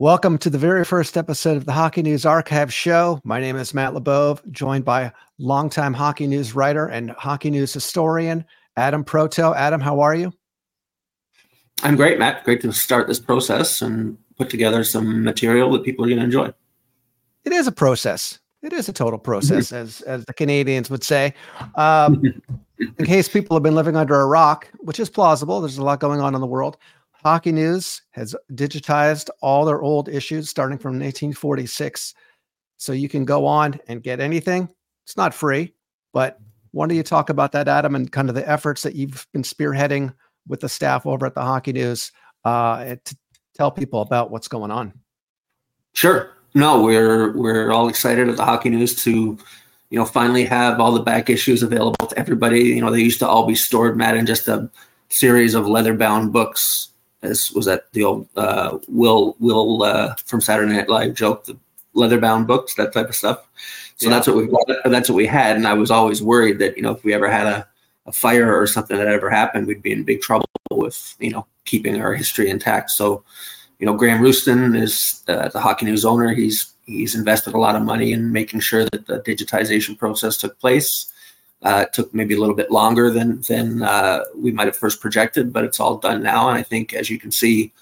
[0.00, 3.20] Welcome to the very first episode of the Hockey News Archive Show.
[3.22, 8.44] My name is Matt Labov, joined by longtime hockey news writer and hockey news historian
[8.76, 9.54] Adam Proteau.
[9.54, 10.32] Adam, how are you?
[11.84, 12.42] I'm great, Matt.
[12.42, 16.24] Great to start this process and put together some material that people are going to
[16.24, 16.52] enjoy.
[17.44, 18.40] It is a process.
[18.62, 21.34] It is a total process, as as the Canadians would say.
[21.76, 22.42] Um,
[22.98, 26.00] in case people have been living under a rock, which is plausible, there's a lot
[26.00, 26.78] going on in the world.
[27.24, 32.14] Hockey News has digitized all their old issues starting from 1846.
[32.76, 34.68] So you can go on and get anything.
[35.06, 35.72] It's not free,
[36.12, 36.38] but
[36.72, 39.42] why don't you talk about that, Adam, and kind of the efforts that you've been
[39.42, 40.12] spearheading
[40.48, 42.12] with the staff over at the Hockey News
[42.44, 43.16] uh, to
[43.54, 44.92] tell people about what's going on?
[45.94, 46.30] Sure.
[46.52, 49.38] No, we're we're all excited at the Hockey News to,
[49.88, 52.60] you know, finally have all the back issues available to everybody.
[52.60, 54.68] You know, they used to all be stored, Matt, in just a
[55.08, 56.90] series of leather bound books
[57.24, 61.56] as was that the old uh, Will Will uh, from Saturday Night Live joke, the
[61.94, 63.46] leather bound books, that type of stuff.
[63.96, 64.14] So yeah.
[64.14, 64.48] that's what we
[64.84, 67.30] that's what we had, and I was always worried that you know if we ever
[67.30, 67.66] had a,
[68.06, 71.46] a fire or something that ever happened, we'd be in big trouble with you know
[71.64, 72.90] keeping our history intact.
[72.90, 73.24] So
[73.78, 76.34] you know Graeme Roustan is uh, the Hockey News owner.
[76.34, 80.58] He's he's invested a lot of money in making sure that the digitization process took
[80.58, 81.12] place.
[81.64, 85.00] Uh, it took maybe a little bit longer than than uh, we might have first
[85.00, 86.48] projected, but it's all done now.
[86.48, 87.72] And I think, as you can see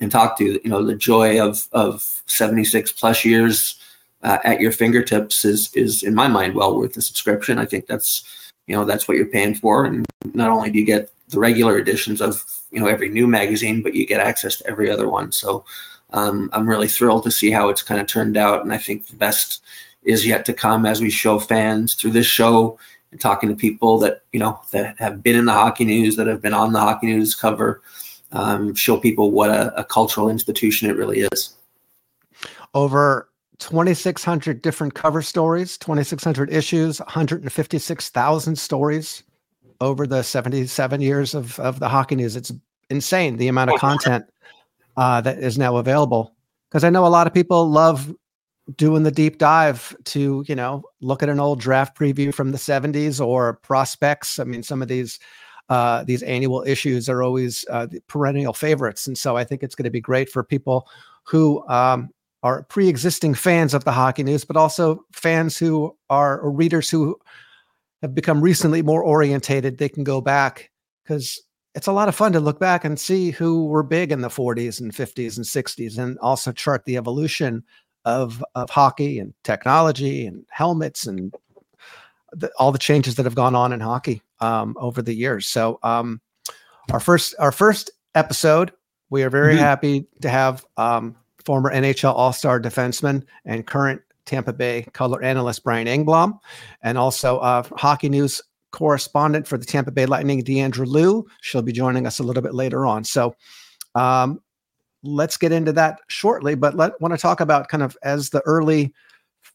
[0.00, 3.80] and talk to, you know, the joy of of 76 plus years
[4.22, 7.58] uh, at your fingertips is is in my mind well worth the subscription.
[7.58, 10.84] I think that's you know that's what you're paying for, and not only do you
[10.84, 14.66] get the regular editions of you know every new magazine, but you get access to
[14.66, 15.32] every other one.
[15.32, 15.64] So
[16.12, 19.06] um, I'm really thrilled to see how it's kind of turned out, and I think
[19.06, 19.62] the best
[20.02, 22.78] is yet to come as we show fans through this show
[23.16, 26.26] and talking to people that you know that have been in the hockey news, that
[26.26, 27.80] have been on the hockey news cover,
[28.32, 31.56] um, show people what a, a cultural institution it really is.
[32.74, 39.22] Over 2,600 different cover stories, 2,600 issues, 156,000 stories
[39.80, 42.36] over the 77 years of, of the hockey news.
[42.36, 42.52] It's
[42.90, 44.26] insane the amount of content
[44.98, 46.34] uh, that is now available.
[46.68, 48.14] Because I know a lot of people love
[48.74, 52.58] doing the deep dive to you know look at an old draft preview from the
[52.58, 54.38] 70s or prospects.
[54.38, 55.18] I mean some of these
[55.68, 59.06] uh, these annual issues are always uh, perennial favorites.
[59.06, 60.88] And so i think it's going to be great for people
[61.24, 62.10] who um,
[62.42, 67.18] are pre-existing fans of the hockey news but also fans who are readers who
[68.02, 69.78] have become recently more orientated.
[69.78, 70.70] They can go back
[71.04, 71.40] because
[71.74, 74.28] it's a lot of fun to look back and see who were big in the
[74.28, 77.62] 40s and 50s and 60s and also chart the evolution
[78.06, 81.34] of of hockey and technology and helmets and
[82.32, 85.46] the, all the changes that have gone on in hockey um, over the years.
[85.46, 86.20] So um,
[86.92, 88.72] our first our first episode,
[89.10, 89.64] we are very mm-hmm.
[89.64, 95.64] happy to have um, former NHL All Star defenseman and current Tampa Bay color analyst
[95.64, 96.38] Brian Engblom,
[96.82, 98.40] and also uh, hockey news
[98.72, 101.26] correspondent for the Tampa Bay Lightning, Diandra Loux.
[101.40, 103.04] She'll be joining us a little bit later on.
[103.04, 103.34] So
[103.94, 104.40] um,
[105.02, 106.54] let's get into that shortly.
[106.54, 108.92] But let want to talk about kind of as the early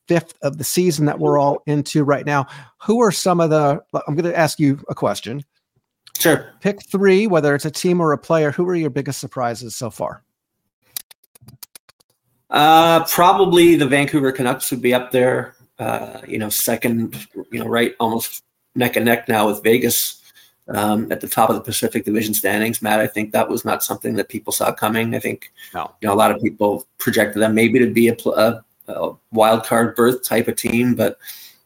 [0.07, 2.47] fifth of the season that we're all into right now.
[2.83, 3.81] Who are some of the?
[4.07, 5.43] I'm going to ask you a question.
[6.19, 6.53] Sure.
[6.61, 8.51] Pick three, whether it's a team or a player.
[8.51, 10.23] Who are your biggest surprises so far?
[12.49, 15.55] Uh, probably the Vancouver Canucks would be up there.
[15.79, 17.27] Uh, you know, second.
[17.51, 18.43] You know, right, almost
[18.75, 20.20] neck and neck now with Vegas
[20.67, 22.81] um, at the top of the Pacific Division standings.
[22.81, 25.15] Matt, I think that was not something that people saw coming.
[25.15, 25.93] I think no.
[26.01, 29.65] you know a lot of people projected them maybe to be a, a, a wild
[29.65, 31.17] card berth type of team, but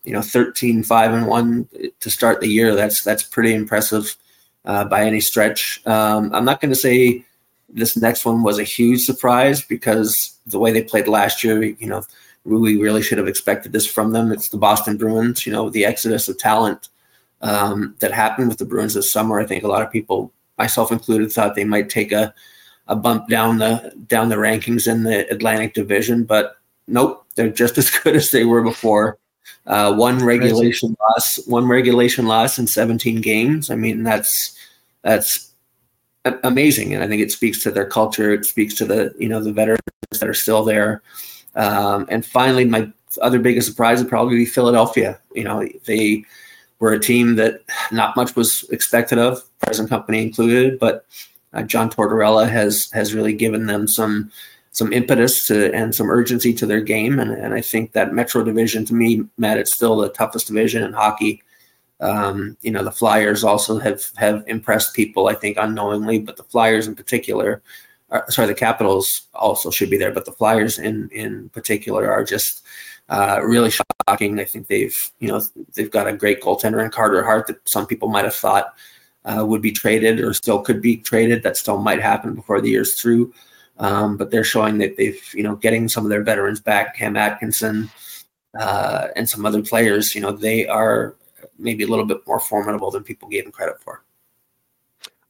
[0.05, 1.69] you know 13 5 and 1
[1.99, 4.15] to start the year that's that's pretty impressive
[4.63, 7.25] uh, by any stretch um, i'm not going to say
[7.69, 11.87] this next one was a huge surprise because the way they played last year you
[11.87, 12.03] know
[12.45, 15.83] we really should have expected this from them it's the boston bruins you know the
[15.83, 16.89] exodus of talent
[17.45, 19.39] um, that happened with the Bruins this summer.
[19.39, 22.33] I think a lot of people, myself included, thought they might take a
[22.87, 27.77] a bump down the down the rankings in the Atlantic Division, but nope, they're just
[27.77, 29.17] as good as they were before.
[29.67, 33.69] Uh, one regulation loss, one regulation loss in 17 games.
[33.69, 34.57] I mean, that's
[35.03, 35.51] that's
[36.43, 38.31] amazing, and I think it speaks to their culture.
[38.31, 39.81] It speaks to the you know the veterans
[40.19, 41.03] that are still there.
[41.55, 42.91] Um, and finally, my
[43.21, 45.19] other biggest surprise would probably be Philadelphia.
[45.33, 46.25] You know, they
[46.79, 47.61] we're a team that
[47.91, 51.05] not much was expected of, present company included, but
[51.53, 54.31] uh, John Tortorella has has really given them some
[54.71, 58.43] some impetus to and some urgency to their game, and, and I think that Metro
[58.43, 61.41] Division to me, Matt, it's still the toughest division in hockey.
[62.01, 66.43] Um, you know, the Flyers also have have impressed people, I think, unknowingly, but the
[66.43, 67.61] Flyers in particular
[68.11, 72.23] uh, sorry, the Capitals also should be there, but the Flyers in in particular are
[72.23, 72.63] just
[73.09, 74.39] uh, really shocking.
[74.39, 75.41] I think they've you know
[75.75, 78.73] they've got a great goaltender in Carter Hart that some people might have thought
[79.25, 81.43] uh, would be traded or still could be traded.
[81.43, 83.33] That still might happen before the year's through.
[83.77, 87.17] Um, but they're showing that they've you know getting some of their veterans back, Cam
[87.17, 87.89] Atkinson
[88.57, 90.15] uh, and some other players.
[90.15, 91.15] You know they are
[91.59, 94.03] maybe a little bit more formidable than people gave them credit for.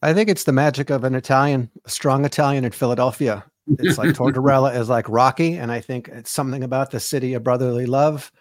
[0.02, 3.44] I think it's the magic of an Italian, a strong Italian in Philadelphia.
[3.80, 7.44] It's like Tortorella is like Rocky, and I think it's something about the city of
[7.44, 8.32] brotherly love.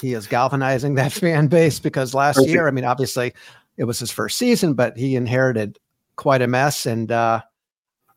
[0.00, 2.52] He is galvanizing that fan base because last Perfect.
[2.52, 3.32] year, I mean, obviously,
[3.76, 5.78] it was his first season, but he inherited
[6.16, 7.42] quite a mess, and uh,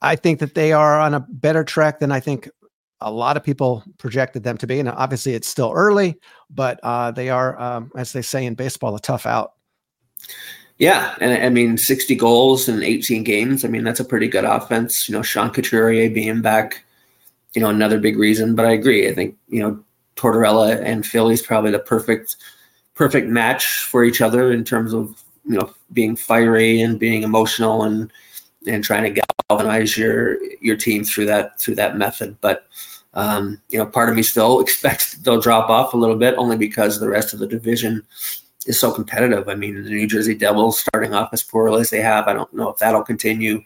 [0.02, 2.50] I think that they are on a better track than I think
[3.02, 4.80] a lot of people projected them to be.
[4.80, 6.18] And obviously, it's still early,
[6.50, 9.54] but uh, they are, um, as they say in baseball, a tough out.
[10.80, 13.66] Yeah, and I mean, 60 goals in 18 games.
[13.66, 15.10] I mean, that's a pretty good offense.
[15.10, 16.86] You know, Sean Couturier being back,
[17.54, 18.56] you know, another big reason.
[18.56, 19.10] But I agree.
[19.10, 19.84] I think you know
[20.16, 22.38] Tortorella and Philly's probably the perfect
[22.96, 27.84] perfect match for each other in terms of you know being fiery and being emotional
[27.84, 28.12] and
[28.66, 32.38] and trying to galvanize your your team through that through that method.
[32.40, 32.68] But
[33.16, 36.56] um, you know, part of me still expects they'll drop off a little bit only
[36.56, 38.06] because the rest of the division
[38.66, 39.48] is so competitive.
[39.48, 42.54] I mean, the New Jersey Devils starting off as poorly as they have, I don't
[42.54, 43.64] know if that'll continue.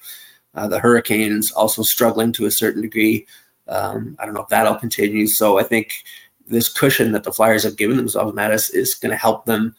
[0.55, 3.25] Uh, the Hurricanes also struggling to a certain degree.
[3.67, 5.25] Um, I don't know if that'll continue.
[5.27, 6.03] So I think
[6.47, 9.75] this cushion that the Flyers have given themselves, Mattis, is going to help them,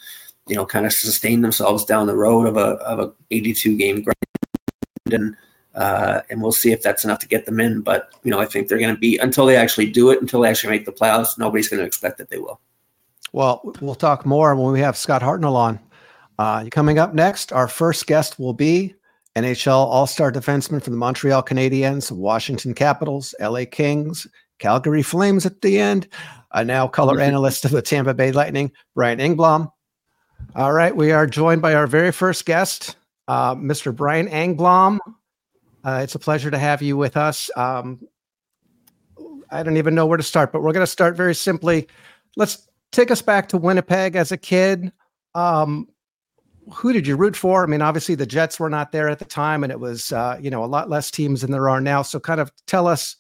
[0.47, 4.03] you know, kind of sustain themselves down the road of a of a 82 game
[4.03, 5.37] grind, and
[5.75, 7.83] uh, and we'll see if that's enough to get them in.
[7.83, 10.41] But you know, I think they're going to be until they actually do it, until
[10.41, 11.39] they actually make the playoffs.
[11.39, 12.61] Nobody's going to expect that they will.
[13.35, 15.81] Well, we'll talk more when we have Scott Hartnell on.
[16.39, 18.95] Uh, coming up next, our first guest will be
[19.35, 24.29] NHL All Star defenseman for the Montreal Canadiens, Washington Capitals, LA Kings,
[24.61, 26.07] Calgary Flames at the end,
[26.53, 29.69] a now color analyst of the Tampa Bay Lightning, Brian Engblom.
[30.55, 32.95] All right, we are joined by our very first guest,
[33.27, 33.93] uh, Mr.
[33.93, 34.99] Brian Engblom.
[35.85, 37.51] Uh, it's a pleasure to have you with us.
[37.57, 37.99] Um,
[39.51, 41.89] I don't even know where to start, but we're going to start very simply.
[42.37, 44.93] Let's take us back to Winnipeg as a kid.
[45.35, 45.89] Um,
[46.73, 47.63] who did you root for?
[47.63, 50.39] I mean, obviously the Jets were not there at the time, and it was uh,
[50.41, 52.03] you know a lot less teams than there are now.
[52.03, 53.17] So, kind of tell us,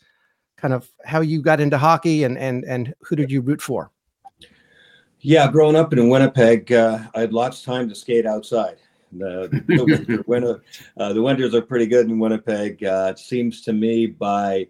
[0.56, 3.90] kind of how you got into hockey, and and and who did you root for?
[5.20, 8.76] Yeah, growing up in Winnipeg, uh, I had lots of time to skate outside.
[9.12, 10.62] The, the, winter, winter,
[10.98, 12.84] uh, the winters are pretty good in Winnipeg.
[12.84, 14.68] Uh, it seems to me by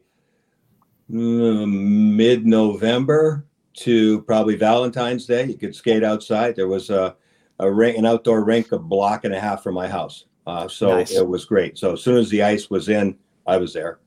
[1.10, 3.44] mm, mid-November,
[3.74, 5.46] to probably Valentine's Day.
[5.46, 6.56] You could skate outside.
[6.56, 7.16] There was a,
[7.58, 10.26] a rink, an outdoor rink a block and a half from my house.
[10.46, 11.12] Uh, so nice.
[11.12, 11.78] it was great.
[11.78, 13.16] So as soon as the ice was in,
[13.46, 14.00] I was there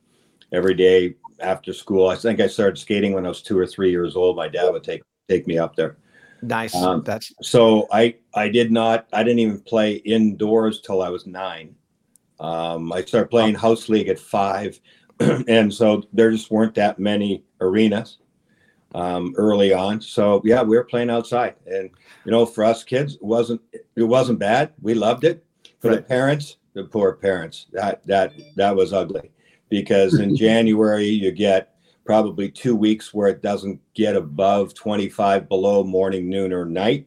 [0.52, 2.08] every day after school.
[2.08, 4.36] I think I started skating when I was two or three years old.
[4.36, 5.98] My dad would take take me up there.
[6.42, 6.74] Nice.
[6.74, 11.26] Um, That's so I I did not I didn't even play indoors till I was
[11.26, 11.74] nine.
[12.40, 14.78] Um, I started playing house league at five,
[15.20, 18.18] and so there just weren't that many arenas
[18.94, 20.00] um, early on.
[20.00, 21.90] So yeah, we were playing outside, and
[22.24, 24.72] you know, for us kids, it wasn't it wasn't bad.
[24.80, 25.44] We loved it.
[25.80, 25.96] For right.
[25.96, 29.30] the parents, the poor parents, that that that was ugly,
[29.68, 31.74] because in January you get
[32.04, 37.06] probably two weeks where it doesn't get above 25 below morning, noon, or night,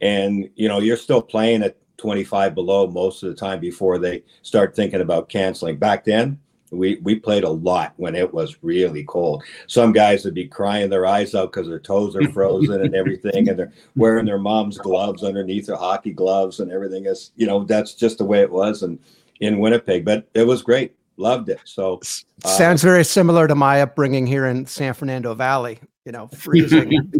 [0.00, 4.22] and you know you're still playing at 25 below most of the time before they
[4.42, 5.76] start thinking about canceling.
[5.76, 6.38] Back then,
[6.70, 9.44] we we played a lot when it was really cold.
[9.66, 13.48] Some guys would be crying their eyes out because their toes are frozen and everything,
[13.48, 17.06] and they're wearing their mom's gloves underneath their hockey gloves and everything.
[17.06, 18.98] Is you know that's just the way it was, and
[19.40, 20.94] in Winnipeg, but it was great.
[21.16, 21.60] Loved it.
[21.64, 22.00] So
[22.44, 25.80] uh, sounds very similar to my upbringing here in San Fernando Valley.
[26.08, 27.12] You know, freezing,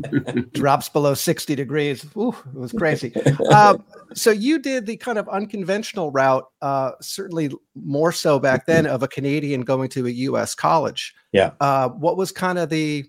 [0.54, 2.07] drops below sixty degrees.
[2.16, 3.12] Ooh, it was crazy.
[3.50, 3.76] Uh,
[4.14, 9.02] so you did the kind of unconventional route, uh, certainly more so back then, of
[9.02, 10.54] a Canadian going to a U.S.
[10.54, 11.14] college.
[11.33, 11.50] Yeah.
[11.61, 13.04] Uh, what was kind of the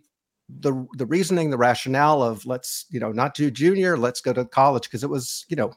[0.50, 4.44] the the reasoning, the rationale of let's you know not do junior, let's go to
[4.44, 5.72] college because it was you know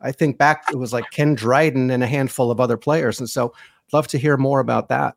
[0.00, 3.30] I think back it was like Ken Dryden and a handful of other players, and
[3.30, 3.54] so
[3.92, 5.14] love to hear more about that.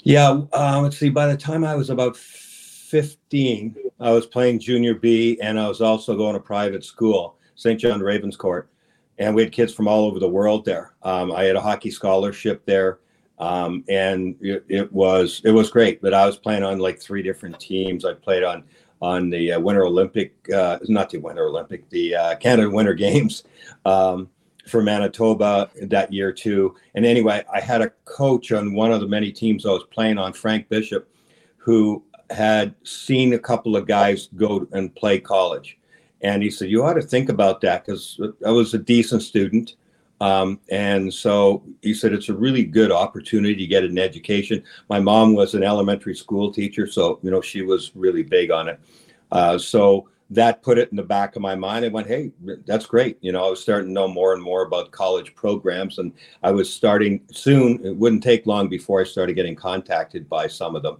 [0.00, 1.08] Yeah, uh, let's see.
[1.08, 2.16] By the time I was about
[2.92, 7.38] fifteen, I was playing junior B, and I was also going to private school.
[7.54, 7.80] St.
[7.80, 8.66] John Ravenscourt,
[9.18, 10.92] and we had kids from all over the world there.
[11.02, 12.98] Um, I had a hockey scholarship there,
[13.38, 16.02] um, and it, it, was it was great.
[16.02, 18.04] But I was playing on like three different teams.
[18.04, 18.64] I played on
[19.00, 23.44] on the uh, Winter Olympic, uh, not the Winter Olympic, the uh, Canada Winter Games.
[23.86, 24.28] Um,
[24.68, 26.76] for Manitoba that year too.
[26.94, 30.18] And anyway, I had a coach on one of the many teams I was playing
[30.18, 31.08] on, Frank Bishop,
[31.56, 35.78] who had seen a couple of guys go and play college.
[36.22, 39.76] And he said, You ought to think about that because I was a decent student.
[40.20, 44.62] Um, and so he said, It's a really good opportunity to get an education.
[44.88, 48.68] My mom was an elementary school teacher, so, you know, she was really big on
[48.68, 48.80] it.
[49.32, 51.84] Uh, so that put it in the back of my mind.
[51.84, 52.30] I went, Hey,
[52.66, 53.18] that's great.
[53.20, 56.12] You know, I was starting to know more and more about college programs, and
[56.44, 57.84] I was starting soon.
[57.84, 60.98] It wouldn't take long before I started getting contacted by some of them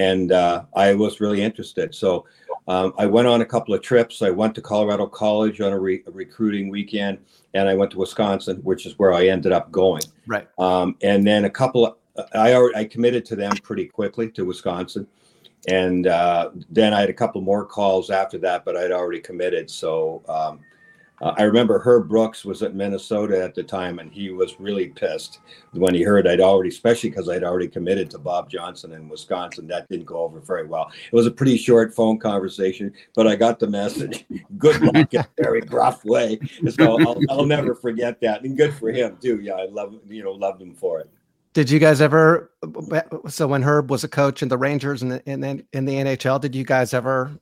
[0.00, 1.94] and uh, I was really interested.
[1.94, 2.24] So
[2.68, 4.22] um, I went on a couple of trips.
[4.22, 7.18] I went to Colorado College on a, re- a, recruiting weekend,
[7.52, 10.02] and I went to Wisconsin, which is where I ended up going.
[10.26, 10.48] Right.
[10.58, 11.86] Um, and then a couple.
[11.86, 11.96] Of,
[12.34, 15.06] I already I committed to them pretty quickly to Wisconsin,
[15.68, 19.70] and uh, then I had a couple more calls after that, but I'd already committed.
[19.70, 20.60] So um,
[21.20, 24.88] uh, I remember Herb Brooks was at Minnesota at the time, and he was really
[24.88, 25.40] pissed
[25.72, 29.66] when he heard I'd already, especially because I'd already committed to Bob Johnson in Wisconsin.
[29.66, 30.90] That didn't go over very well.
[31.10, 34.24] It was a pretty short phone conversation, but I got the message.
[34.58, 36.38] Good luck in a very gruff way.
[36.70, 39.40] So I'll, I'll never forget that, and good for him too.
[39.40, 41.10] Yeah, I love you know loved him for it.
[41.52, 42.52] Did you guys ever?
[43.28, 46.54] So when Herb was a coach in the Rangers and in, in the NHL, did
[46.54, 47.32] you guys ever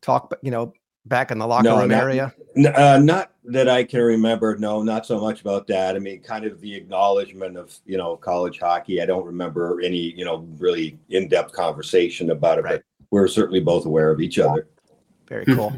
[0.00, 0.32] talk?
[0.42, 0.72] You know,
[1.06, 2.34] back in the locker no, room not, area?
[2.74, 4.56] Uh, not that I can remember.
[4.56, 5.96] No, not so much about that.
[5.96, 9.00] I mean, kind of the acknowledgement of you know college hockey.
[9.02, 12.74] I don't remember any you know really in depth conversation about it, right.
[12.74, 14.68] but we're certainly both aware of each other.
[15.28, 15.74] Very cool.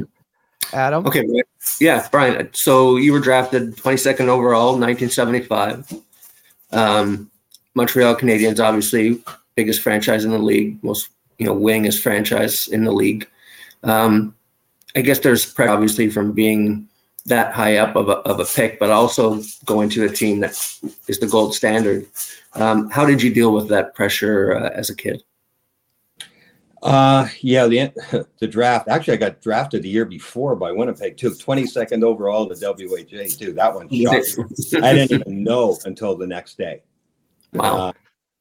[0.72, 1.06] Adam.
[1.06, 1.24] Okay.
[1.80, 2.48] Yeah, Brian.
[2.52, 5.92] So you were drafted 22nd overall, 1975.
[6.72, 7.30] Um,
[7.74, 9.22] Montreal Canadiens, obviously
[9.54, 13.28] biggest franchise in the league, most you know winningest franchise in the league.
[13.82, 14.34] Um,
[14.96, 16.88] I guess there's pressure obviously from being
[17.26, 20.50] that high up of a, of a pick, but also going to a team that
[21.08, 22.06] is the gold standard.
[22.52, 25.22] Um, how did you deal with that pressure uh, as a kid?
[26.82, 28.88] Uh, yeah, the the draft.
[28.88, 31.34] Actually, I got drafted the year before by Winnipeg too.
[31.34, 33.52] Twenty second overall to WHA too.
[33.54, 34.38] That one shocked.
[34.82, 36.82] I didn't even know until the next day.
[37.54, 37.88] Wow.
[37.88, 37.92] Uh,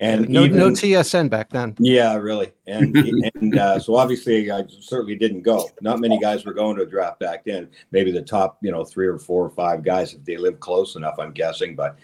[0.04, 1.76] and no, even, no TSN back then.
[1.80, 2.52] Yeah, really.
[2.68, 2.96] And
[3.36, 5.70] and uh, so obviously, I certainly didn't go.
[5.82, 7.70] Not many guys were going to a draft back then.
[7.92, 10.96] Maybe the top, you know, three or four or five guys if they lived close
[10.96, 11.16] enough.
[11.20, 11.76] I'm guessing.
[11.76, 11.98] But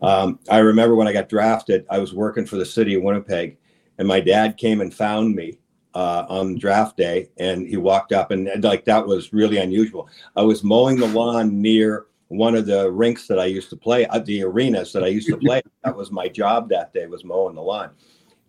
[0.00, 3.58] um, I remember when I got drafted, I was working for the city of Winnipeg,
[3.98, 5.58] and my dad came and found me
[5.94, 10.08] uh, on draft day, and he walked up, and, and like that was really unusual.
[10.36, 14.06] I was mowing the lawn near one of the rinks that I used to play,
[14.06, 15.62] uh, the arenas that I used to play.
[15.84, 17.90] that was my job that day was mowing the lawn,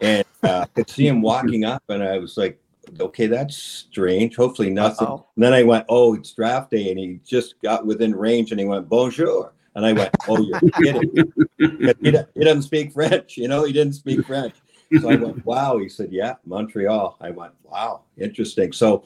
[0.02, 2.60] and uh, I could see him walking up, and I was like,
[3.00, 4.36] okay, that's strange.
[4.36, 5.20] Hopefully nothing.
[5.38, 8.66] then I went, oh, it's draft day, and he just got within range, and he
[8.66, 11.34] went bonjour, and I went, oh, you're kidding.
[11.58, 14.56] he, he doesn't speak French, you know, he didn't speak French.
[15.02, 15.80] So I went, wow.
[15.80, 17.18] He said, yeah, Montreal.
[17.20, 18.72] I went, wow, interesting.
[18.72, 19.04] So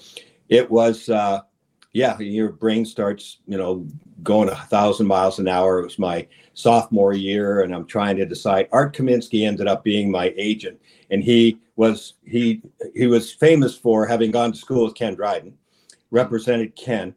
[0.49, 1.09] it was.
[1.09, 1.41] Uh,
[1.97, 3.87] yeah, your brain starts, you know,
[4.21, 5.79] going a thousand miles an hour.
[5.79, 8.69] It was my sophomore year, and I'm trying to decide.
[8.71, 12.61] Art Kaminsky ended up being my agent, and he was he
[12.93, 15.57] he was famous for having gone to school with Ken Dryden,
[16.11, 17.15] represented Ken,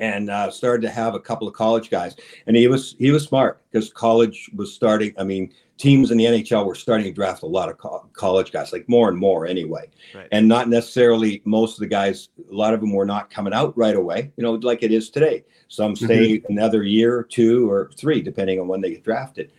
[0.00, 2.16] and uh, started to have a couple of college guys.
[2.48, 5.14] And he was he was smart because college was starting.
[5.18, 8.52] I mean, teams in the NHL were starting to draft a lot of co- college
[8.52, 10.28] guys, like more and more anyway, right.
[10.32, 12.28] and not necessarily most of the guys.
[12.50, 15.10] A lot of them were not coming out right away, you know, like it is
[15.10, 15.44] today.
[15.68, 16.04] Some mm-hmm.
[16.04, 16.52] stay mm-hmm.
[16.52, 19.50] another year, two, or three, depending on when they get drafted.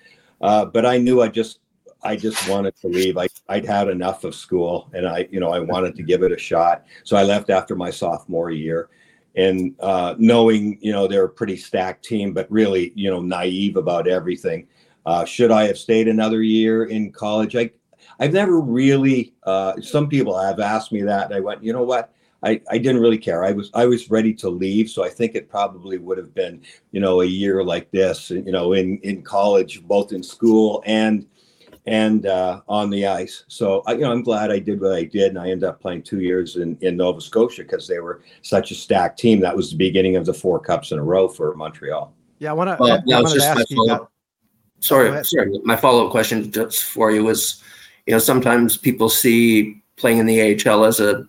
[0.41, 1.59] Uh, but I knew I just
[2.05, 3.17] I just wanted to leave.
[3.17, 6.31] I, I'd had enough of school and I, you know, I wanted to give it
[6.31, 6.85] a shot.
[7.03, 8.89] So I left after my sophomore year
[9.35, 13.75] and uh, knowing, you know, they're a pretty stacked team, but really, you know, naive
[13.75, 14.67] about everything.
[15.05, 17.55] Uh, should I have stayed another year in college?
[17.55, 17.71] I,
[18.19, 19.33] I've never really.
[19.43, 22.11] Uh, some people have asked me that, and I went, you know what?
[22.43, 23.43] I, I didn't really care.
[23.43, 26.61] I was I was ready to leave, so I think it probably would have been,
[26.91, 31.25] you know, a year like this, you know, in in college, both in school and
[31.87, 33.45] and uh, on the ice.
[33.47, 35.81] So I, you know, I'm glad I did what I did, and I ended up
[35.81, 39.39] playing two years in in Nova Scotia because they were such a stacked team.
[39.39, 42.13] That was the beginning of the four cups in a row for Montreal.
[42.37, 42.77] Yeah, I want to.
[42.79, 44.11] Well, I, I to ask you about,
[44.79, 45.59] Sorry, sorry.
[45.63, 47.63] My follow up question just for you was,
[48.05, 51.27] you know, sometimes people see playing in the AHL as a,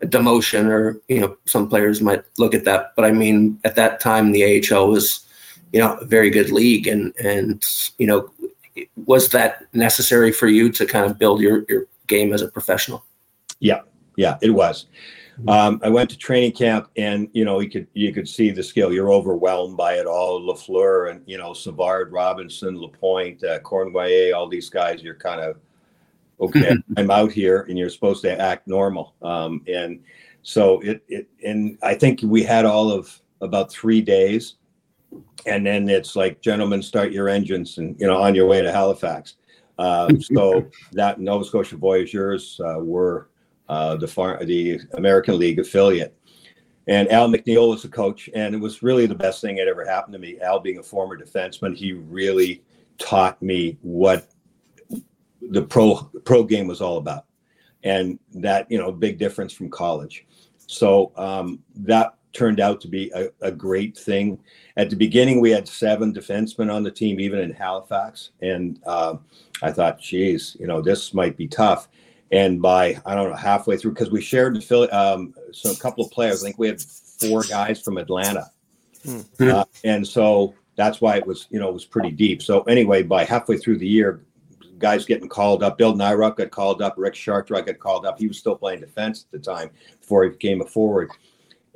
[0.00, 2.92] a, demotion, or you know, some players might look at that.
[2.96, 5.26] But I mean, at that time, the AHL was,
[5.72, 7.64] you know, a very good league, and and
[7.98, 8.30] you know,
[9.06, 13.04] was that necessary for you to kind of build your your game as a professional?
[13.60, 13.80] Yeah,
[14.16, 14.86] yeah, it was.
[15.48, 18.62] Um, I went to training camp, and you know, you could you could see the
[18.62, 18.92] skill.
[18.92, 20.40] You're overwhelmed by it all.
[20.40, 25.02] Lafleur and you know, Savard, Robinson, Lapointe, uh, Cournoyer, all these guys.
[25.02, 25.58] You're kind of
[26.40, 26.76] okay.
[26.96, 29.14] I'm out here, and you're supposed to act normal.
[29.22, 30.00] Um, and
[30.42, 34.56] so it it and I think we had all of about three days,
[35.46, 38.70] and then it's like, gentlemen, start your engines, and you know, on your way to
[38.70, 39.36] Halifax.
[39.78, 43.28] Uh, so that Nova Scotia Voyageurs uh, were
[43.72, 46.14] uh, the far, the American League affiliate.
[46.88, 49.86] And Al MacNeil was the coach, and it was really the best thing that ever
[49.86, 50.38] happened to me.
[50.40, 52.62] Al, being a former defenseman, he really
[52.98, 54.28] taught me what
[55.40, 57.24] the pro pro game was all about,
[57.82, 60.26] and that you know big difference from college.
[60.66, 64.38] So um, that turned out to be a, a, great thing.
[64.76, 69.16] At the beginning, we had seven defensemen on the team, even in Halifax, and uh,
[69.62, 71.88] I thought, geez, you know, this might be tough.
[72.32, 76.04] And by I don't know halfway through, because we shared the um, so a couple
[76.04, 76.42] of players.
[76.42, 78.50] I think we had four guys from Atlanta,
[79.04, 79.20] hmm.
[79.40, 82.42] uh, and so that's why it was you know it was pretty deep.
[82.42, 84.24] So anyway, by halfway through the year,
[84.78, 85.76] guys getting called up.
[85.76, 86.94] Bill Nyrop got called up.
[86.96, 88.18] Rick Chartraw got called up.
[88.18, 89.70] He was still playing defense at the time
[90.00, 91.10] before he became a forward,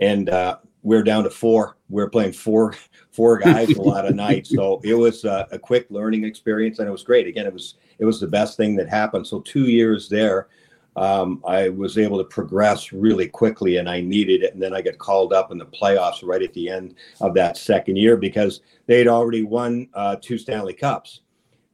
[0.00, 1.76] and uh, we are down to four.
[1.88, 2.74] We are playing four
[3.10, 4.50] four guys a lot of nights.
[4.56, 7.26] So it was a, a, quick learning experience, and it was great.
[7.26, 9.26] Again, it was it was the best thing that happened.
[9.26, 10.48] So two years there,
[10.96, 14.54] um, I was able to progress really quickly, and I needed it.
[14.54, 17.56] And then I got called up in the playoffs right at the end of that
[17.56, 21.20] second year because they'd already won uh, two Stanley Cups,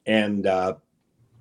[0.07, 0.75] and uh,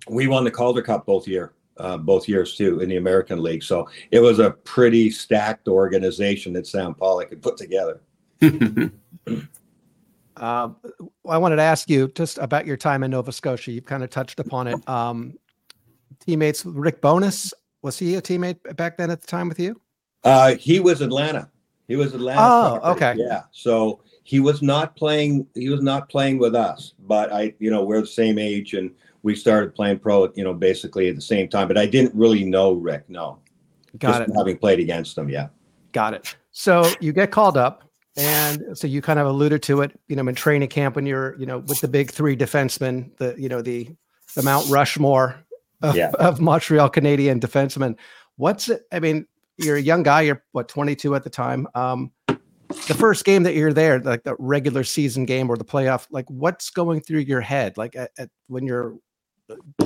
[0.08, 1.54] we won the Calder Cup both year.
[1.78, 6.54] Uh, both years too in the American League, so it was a pretty stacked organization
[6.54, 8.02] that Sam Pollock had put together.
[10.42, 10.70] Uh,
[11.30, 13.72] I wanted to ask you just about your time in Nova Scotia.
[13.72, 14.90] You've kind of touched upon it.
[14.90, 15.38] Um,
[16.20, 19.80] teammates, Rick Bowness, was he a teammate back then at the time with you?
[20.24, 21.50] Uh, he was Atlanta.
[21.88, 22.42] He was Atlanta.
[22.42, 23.06] Oh, property.
[23.06, 23.24] okay.
[23.24, 23.42] Yeah.
[23.52, 25.46] So he was not playing.
[25.54, 26.94] He was not playing with us.
[27.00, 28.92] But I, you know, we're the same age, and
[29.24, 30.32] we started playing pro.
[30.36, 31.68] You know, basically at the same time.
[31.68, 33.10] But I didn't really know Rick.
[33.10, 33.40] No.
[33.98, 34.38] Got Just it.
[34.38, 35.50] Having played against him, yeah.
[35.92, 36.36] Got it.
[36.52, 40.28] So you get called up and so you kind of alluded to it, you know,
[40.28, 43.62] in training camp when you're, you know, with the big three defensemen, the, you know,
[43.62, 43.90] the,
[44.36, 45.42] the Mount Rushmore
[45.82, 46.12] of, yeah.
[46.20, 47.98] of Montreal Canadien defensemen.
[48.36, 48.84] What's it?
[48.92, 51.68] I mean, you're a young guy, you're what, 22 at the time.
[51.74, 52.12] Um,
[52.88, 56.30] the first game that you're there, like the regular season game or the playoff, like
[56.30, 57.78] what's going through your head?
[57.78, 58.98] Like at, at, when you're,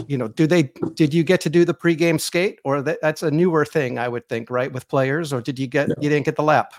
[0.08, 3.24] you know, do they, did you get to do the pregame skate or that, that's
[3.24, 4.72] a newer thing, I would think, right.
[4.72, 5.96] With players, or did you get, no.
[6.00, 6.74] you didn't get the lap?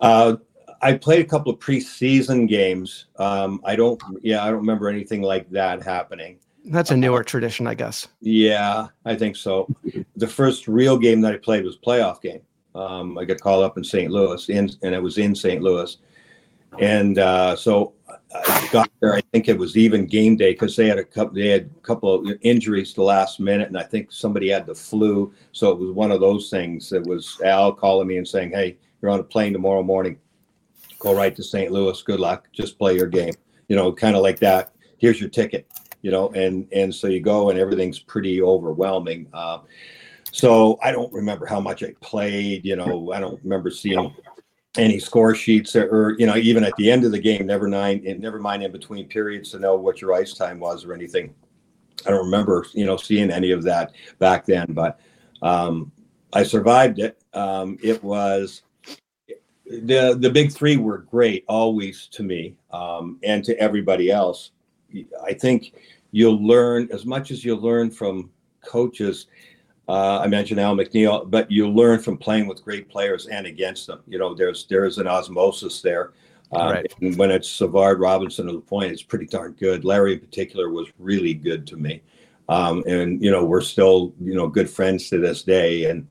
[0.00, 0.36] Uh,
[0.82, 3.06] I played a couple of preseason games.
[3.16, 6.38] Um, I don't, yeah, I don't remember anything like that happening.
[6.64, 8.08] That's a newer uh, tradition, I guess.
[8.20, 9.68] Yeah, I think so.
[10.16, 12.40] The first real game that I played was playoff game.
[12.74, 14.10] Um, I got called up in St.
[14.10, 15.62] Louis, in, and it was in St.
[15.62, 15.98] Louis,
[16.80, 17.92] and uh, so
[18.34, 19.14] I got there.
[19.14, 21.34] I think it was even game day because they had a couple.
[21.34, 24.74] They had a couple of injuries the last minute, and I think somebody had the
[24.74, 25.34] flu.
[25.52, 26.88] So it was one of those things.
[26.90, 30.18] That was Al calling me and saying, "Hey, you're on a plane tomorrow morning
[31.02, 31.72] go right to St.
[31.72, 32.00] Louis.
[32.02, 32.48] Good luck.
[32.52, 33.34] Just play your game.
[33.68, 34.72] You know, kind of like that.
[34.98, 35.66] Here's your ticket.
[36.02, 39.28] You know, and and so you go and everything's pretty overwhelming.
[39.32, 39.58] Uh,
[40.30, 42.64] so I don't remember how much I played.
[42.64, 44.14] You know, I don't remember seeing
[44.78, 47.46] any score sheets or, or, you know even at the end of the game.
[47.46, 50.94] Never mind, never mind in between periods to know what your ice time was or
[50.94, 51.34] anything.
[52.06, 54.98] I don't remember you know seeing any of that back then, but
[55.42, 55.92] um,
[56.32, 57.22] I survived it.
[57.34, 58.62] Um, it was
[59.80, 64.50] the the big three were great always to me um, and to everybody else.
[65.24, 65.74] I think
[66.10, 68.30] you'll learn as much as you learn from
[68.62, 69.26] coaches.
[69.88, 73.86] Uh, I mentioned Al MacNeil, but you learn from playing with great players and against
[73.86, 74.00] them.
[74.06, 76.12] You know, there's there's an osmosis there.
[76.54, 76.94] Uh, right.
[77.00, 79.84] And when it's Savard, Robinson, to the point, it's pretty darn good.
[79.84, 82.02] Larry, in particular, was really good to me,
[82.48, 85.86] um, and you know we're still you know good friends to this day.
[85.86, 86.06] And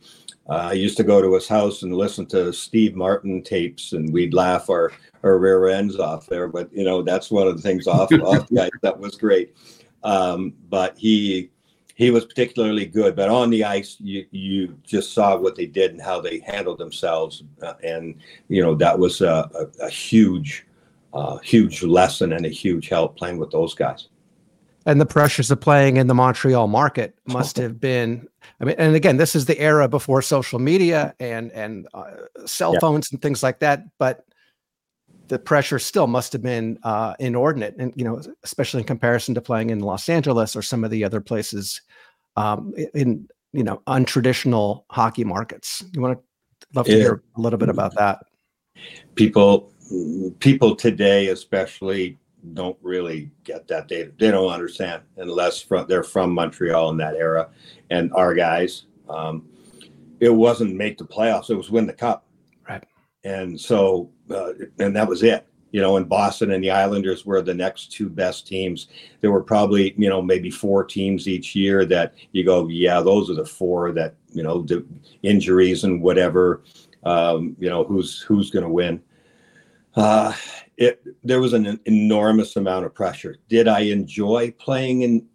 [0.50, 4.12] uh, I used to go to his house and listen to Steve Martin tapes, and
[4.12, 4.92] we'd laugh our,
[5.24, 6.48] our rear ends off there.
[6.48, 9.56] But you know, that's one of the things off off the ice that was great.
[10.04, 11.52] Um, but he
[11.96, 13.16] he was particularly good.
[13.16, 16.80] But on the ice, you you just saw what they did and how they handled
[16.80, 18.16] themselves, uh, and
[18.48, 20.66] you know that was a, a, a huge,
[21.14, 24.08] uh, huge lesson and a huge help playing with those guys
[24.86, 28.28] and the pressures of playing in the Montreal market must have been.
[28.60, 32.12] I mean, and again, this is the era before social media and and uh,
[32.46, 33.84] cell phones and things like that.
[34.00, 34.26] But
[35.28, 39.42] the pressure still must have been uh, inordinate, and you know, especially in comparison to
[39.42, 41.82] playing in Los Angeles or some of the other places
[42.36, 45.84] um, in you know untraditional hockey markets.
[45.94, 46.24] You want to
[46.74, 46.98] Love to Yeah.
[47.00, 48.20] hear a little bit about that.
[49.16, 49.74] people
[50.40, 52.18] people today especially
[52.54, 57.16] don't really get that they, they don't understand unless from, they're from montreal in that
[57.16, 57.50] era.
[57.90, 59.48] And our guys um,
[60.20, 62.26] it wasn't make the playoffs it was win the cup.
[62.68, 62.84] Right.
[63.24, 65.48] and so uh, and that was it.
[65.72, 68.88] You know and boston and the islanders were the next two best teams.
[69.22, 73.30] There were probably you know maybe four teams each year that you go yeah those
[73.30, 74.86] are the four that you know the
[75.24, 76.64] injuries and whatever
[77.04, 79.02] um, you know who's who's going to win.
[79.96, 80.34] Uh,
[80.82, 83.38] it there was an enormous amount of pressure.
[83.48, 85.28] Did I enjoy playing in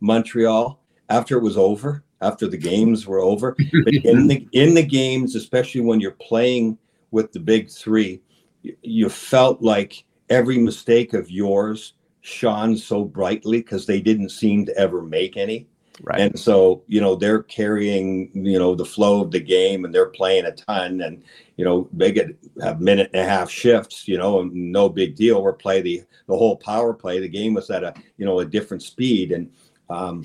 [0.00, 2.04] Montreal after it was over?
[2.20, 3.54] After the games were over,
[3.84, 6.78] but in the in the games, especially when you're playing
[7.10, 8.22] with the big three,
[8.62, 14.64] you, you felt like every mistake of yours shone so brightly because they didn't seem
[14.64, 15.66] to ever make any.
[16.02, 16.20] Right.
[16.20, 20.06] And so, you know, they're carrying, you know, the flow of the game and they're
[20.06, 21.00] playing a ton.
[21.00, 21.22] And,
[21.56, 25.14] you know, they get a minute and a half shifts, you know, and no big
[25.14, 25.42] deal.
[25.42, 27.20] We're play the the whole power play.
[27.20, 29.30] The game was at a, you know, a different speed.
[29.32, 29.50] And
[29.88, 30.24] um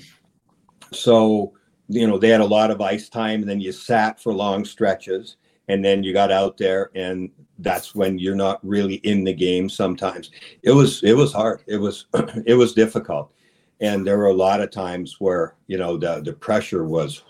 [0.92, 1.52] so,
[1.88, 4.64] you know, they had a lot of ice time, and then you sat for long
[4.64, 5.36] stretches,
[5.68, 7.30] and then you got out there, and
[7.60, 10.32] that's when you're not really in the game sometimes.
[10.62, 11.62] It was it was hard.
[11.68, 12.06] It was
[12.46, 13.32] it was difficult
[13.80, 17.22] and there were a lot of times where you know the the pressure was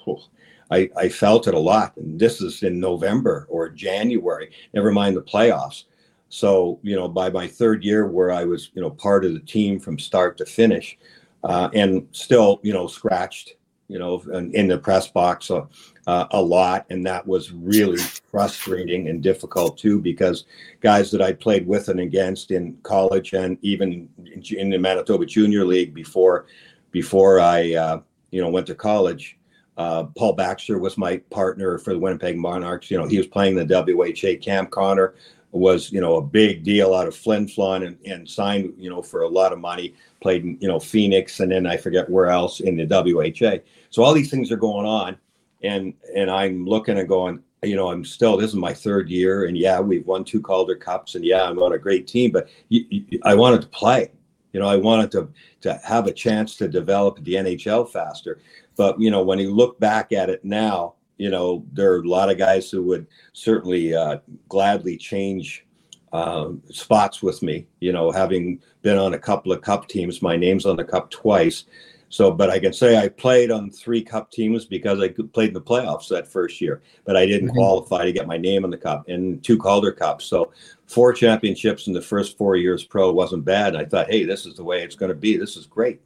[0.73, 1.97] I, I felt it a lot.
[1.97, 5.85] And this is in november or january never mind the playoffs.
[6.29, 9.41] So you know by my third year where i was you know part of the
[9.41, 10.99] team from start to finish
[11.45, 13.55] uh, and still you know scratched
[13.90, 15.64] you know in, in the press box uh,
[16.07, 17.98] uh, a lot and that was really
[18.31, 20.44] frustrating and difficult too because
[20.81, 24.09] guys that I played with and against in college and even
[24.57, 26.46] in the Manitoba Junior League before
[26.92, 28.00] before I uh,
[28.31, 29.37] you know went to college.
[29.76, 32.90] Uh, Paul Baxter was my partner for the Winnipeg Monarchs.
[32.90, 34.42] You know he was playing the WHA.
[34.42, 35.14] Cam Connor
[35.53, 39.03] was you know a big deal out of Flin Flon and, and signed you know
[39.03, 39.95] for a lot of money.
[40.21, 43.63] Played in you know Phoenix and then I forget where else in the WHA.
[43.91, 45.17] So all these things are going on,
[45.63, 49.45] and and I'm looking and going you know, I'm still, this is my third year,
[49.45, 52.49] and yeah, we've won two Calder Cups, and yeah, I'm on a great team, but
[52.69, 54.11] you, you, I wanted to play.
[54.53, 55.29] You know, I wanted to
[55.61, 58.41] to have a chance to develop the NHL faster.
[58.77, 62.09] But you know, when you look back at it now, you know, there are a
[62.09, 65.66] lot of guys who would certainly uh, gladly change
[66.14, 67.66] um, spots with me.
[67.80, 71.11] You know, having been on a couple of Cup teams, my name's on the Cup
[71.11, 71.64] twice.
[72.09, 75.54] So, but I can say I played on three cup teams because I played in
[75.54, 77.54] the playoffs that first year, but I didn't Mhm.
[77.54, 80.24] qualify to get my name on the cup and two Calder Cups.
[80.24, 80.50] So,
[80.87, 83.76] four championships in the first four years pro wasn't bad.
[83.76, 85.37] I thought, hey, this is the way it's going to be.
[85.37, 86.00] This is great.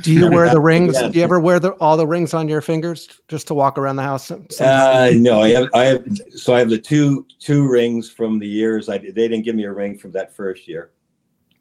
[0.00, 1.00] Do you wear the rings?
[1.00, 1.08] Yeah.
[1.08, 3.96] Do you ever wear the, all the rings on your fingers just to walk around
[3.96, 4.30] the house?
[4.30, 8.48] Uh, no, I have, I have, so I have the two two rings from the
[8.48, 8.88] years.
[8.88, 10.90] I they didn't give me a ring from that first year.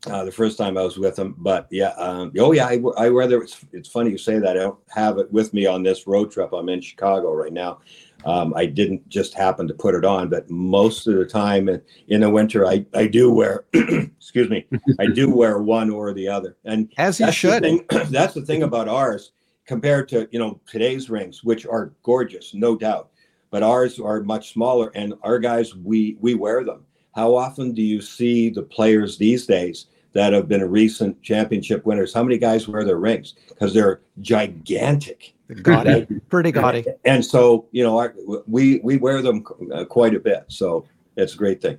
[0.08, 3.08] Uh, the first time I was with them, but yeah, um, oh yeah, I, I
[3.08, 4.58] rather it's it's funny you say that.
[4.58, 6.54] I don't have it with me on this road trip.
[6.54, 7.80] I'm in Chicago right now.
[8.26, 11.82] Um, I didn't just happen to put it on, but most of the time in,
[12.08, 14.66] in the winter, I, I do wear, excuse me,
[15.00, 16.58] I do wear one or the other.
[16.66, 17.64] And As you that's the should.
[17.64, 19.32] thing, that's the thing about ours
[19.66, 23.10] compared to you know today's rings, which are gorgeous, no doubt,
[23.52, 26.86] but ours are much smaller, and our guys we we wear them.
[27.14, 32.14] How often do you see the players these days that have been recent championship winners?
[32.14, 35.35] How many guys wear their rings because they're gigantic?
[35.62, 36.86] Gaudy, pretty gaudy.
[37.06, 38.14] And so you know, our,
[38.48, 41.78] we we wear them uh, quite a bit, so it's a great thing.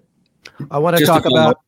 [0.70, 1.59] I want to Just talk about.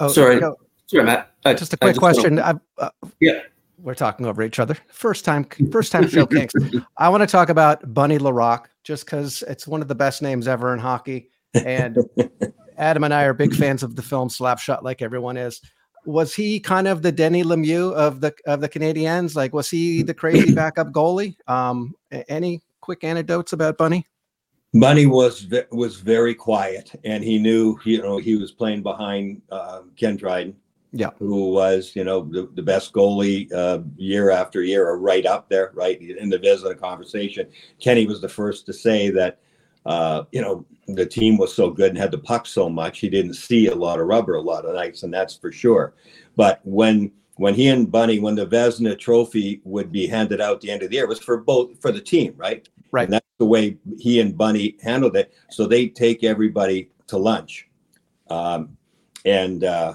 [0.00, 0.40] Oh, Sorry.
[0.40, 0.58] go.
[0.86, 1.30] Sorry, Matt.
[1.44, 2.38] I- just a quick wanna- question.
[2.40, 2.90] I've, uh,
[3.20, 3.40] Yeah.
[3.78, 4.76] we're talking over each other.
[4.88, 6.52] First time, first time show kinks.
[6.98, 10.48] I want to talk about Bunny Larocque just because it's one of the best names
[10.48, 11.98] ever in hockey, and
[12.76, 15.60] Adam and I are big fans of the film Slapshot, like everyone is.
[16.06, 19.34] Was he kind of the Denny Lemieux of the of the Canadiens?
[19.34, 21.36] Like, was he the crazy backup goalie?
[21.48, 21.94] Um,
[22.28, 24.06] any quick anecdotes about Bunny?
[24.74, 29.82] Bunny was was very quiet, and he knew you know he was playing behind uh,
[29.96, 30.56] Ken Dryden,
[30.92, 31.10] Yeah.
[31.18, 35.48] who was you know the, the best goalie uh, year after year, or right up
[35.48, 37.46] there, right in the Vezina conversation.
[37.80, 39.38] Kenny was the first to say that
[39.86, 43.08] uh, you know the team was so good and had the puck so much he
[43.08, 45.94] didn't see a lot of rubber a lot of nights, and that's for sure.
[46.36, 50.60] But when when he and Bunny, when the Vezina Trophy would be handed out at
[50.60, 52.68] the end of the year, it was for both for the team, right?
[52.92, 53.04] Right.
[53.04, 55.34] And that's the way he and Bunny handled it.
[55.50, 57.68] So they take everybody to lunch.
[58.30, 58.76] Um,
[59.24, 59.94] and uh,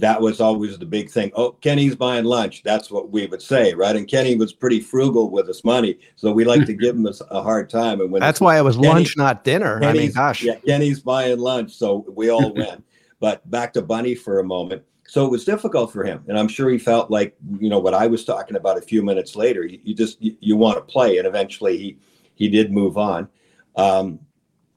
[0.00, 1.30] that was always the big thing.
[1.34, 2.62] Oh, Kenny's buying lunch.
[2.62, 3.94] That's what we would say, right?
[3.94, 7.12] And Kenny was pretty frugal with his money, so we like to give him a,
[7.30, 8.00] a hard time.
[8.00, 9.82] And when That's why it was Kenny- lunch, not dinner.
[9.84, 10.42] I mean, gosh.
[10.42, 12.82] yeah, Kenny's buying lunch, so we all win.
[13.20, 14.82] But back to Bunny for a moment.
[15.06, 17.94] So it was difficult for him, and I'm sure he felt like you know what
[17.94, 19.66] I was talking about a few minutes later.
[19.66, 21.98] You, you just you, you want to play, and eventually he
[22.36, 23.28] he did move on.
[23.76, 24.20] Um,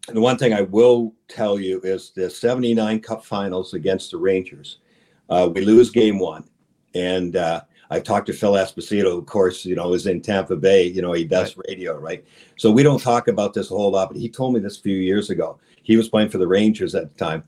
[0.08, 4.80] the one thing I will tell you is the '79 Cup Finals against the Rangers.
[5.30, 6.44] Uh, we lose game one,
[6.94, 10.86] and uh, I talked to Phil Esposito, of course, you know, is in Tampa Bay.
[10.88, 12.26] You know, he does radio, right?
[12.58, 14.82] So we don't talk about this a whole lot, but he told me this a
[14.82, 15.60] few years ago.
[15.84, 17.44] He was playing for the Rangers at the time.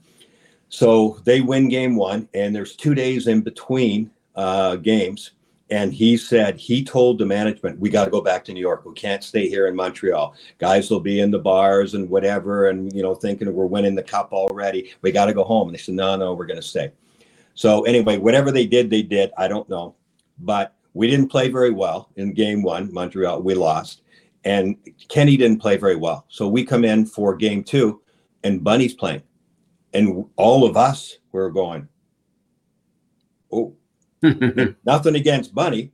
[0.70, 5.32] So they win game one, and there's two days in between uh, games.
[5.72, 8.86] And he said he told the management, "We got to go back to New York.
[8.86, 10.36] We can't stay here in Montreal.
[10.60, 14.04] Guys will be in the bars and whatever, and you know, thinking we're winning the
[14.04, 14.94] cup already.
[15.02, 16.92] We got to go home." And they said, "No, no, we're going to stay."
[17.56, 19.32] So anyway, whatever they did, they did.
[19.38, 19.96] I don't know,
[20.40, 22.94] but we didn't play very well in game one.
[22.94, 24.02] Montreal, we lost,
[24.44, 24.76] and
[25.10, 26.26] Kenny didn't play very well.
[26.30, 28.02] So we come in for game two,
[28.44, 29.24] and Bunny's playing,
[29.94, 31.88] and all of us were going,
[33.52, 33.76] "Oh."
[34.86, 35.92] Nothing against Bunny,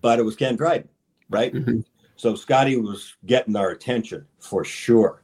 [0.00, 0.88] but it was Ken Dryden,
[1.28, 1.52] right?
[1.52, 1.84] Mhm.
[2.16, 5.22] So Scotty was getting our attention for sure.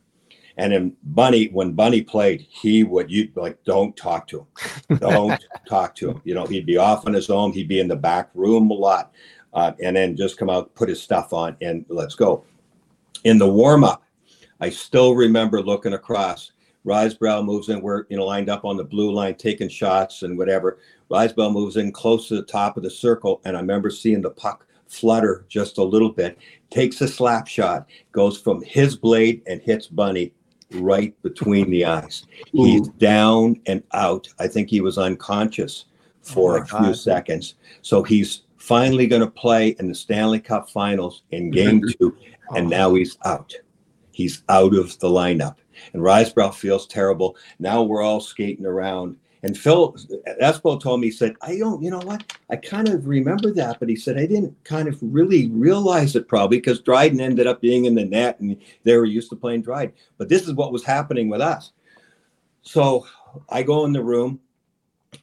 [0.56, 4.46] And then Bunny, when Bunny played, he would you like don't talk to
[4.88, 6.22] him, don't talk to him.
[6.24, 7.52] You know, he'd be off on his own.
[7.52, 9.12] He'd be in the back room a lot,
[9.52, 12.44] uh, and then just come out, put his stuff on, and let's go.
[13.24, 14.04] In the warm up,
[14.60, 16.52] I still remember looking across.
[16.86, 17.80] Risebrough moves in.
[17.80, 20.78] We're you know lined up on the blue line, taking shots and whatever.
[21.10, 24.30] Risebrough moves in close to the top of the circle, and I remember seeing the
[24.30, 26.38] puck flutter just a little bit.
[26.70, 30.32] Takes a slap shot, goes from his blade and hits Bunny
[30.72, 32.26] right between the eyes.
[32.52, 34.28] He's down and out.
[34.38, 35.86] I think he was unconscious
[36.22, 36.96] for Oh a few God.
[36.98, 37.54] seconds.
[37.82, 42.16] So he's finally going to play in the Stanley Cup Finals in Game Two,
[42.56, 42.70] and Oh.
[42.70, 43.52] now he's out.
[44.12, 45.56] He's out of the lineup.
[45.92, 47.36] And Risebrough feels terrible.
[47.58, 49.16] Now we're all skating around.
[49.44, 49.94] And Phil
[50.40, 52.32] Espo told me, he said, I don't, you know what?
[52.48, 56.28] I kind of remember that, but he said, I didn't kind of really realize it
[56.28, 59.60] probably because Dryden ended up being in the net and they were used to playing
[59.60, 59.92] Dryden.
[60.16, 61.72] But this is what was happening with us.
[62.62, 63.06] So
[63.50, 64.40] I go in the room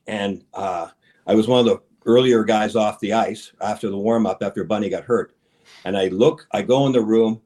[0.06, 0.90] and uh,
[1.26, 4.64] I was one of the earlier guys off the ice after the warm up after
[4.64, 5.36] Bunny got hurt.
[5.84, 7.42] And I look, I go in the room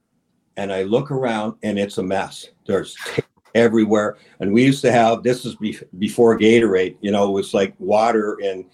[0.58, 2.50] and I look around and it's a mess.
[2.68, 2.98] There's
[3.56, 4.18] everywhere.
[4.40, 7.74] And we used to have this is be, before Gatorade, you know, it was like
[7.80, 8.66] water and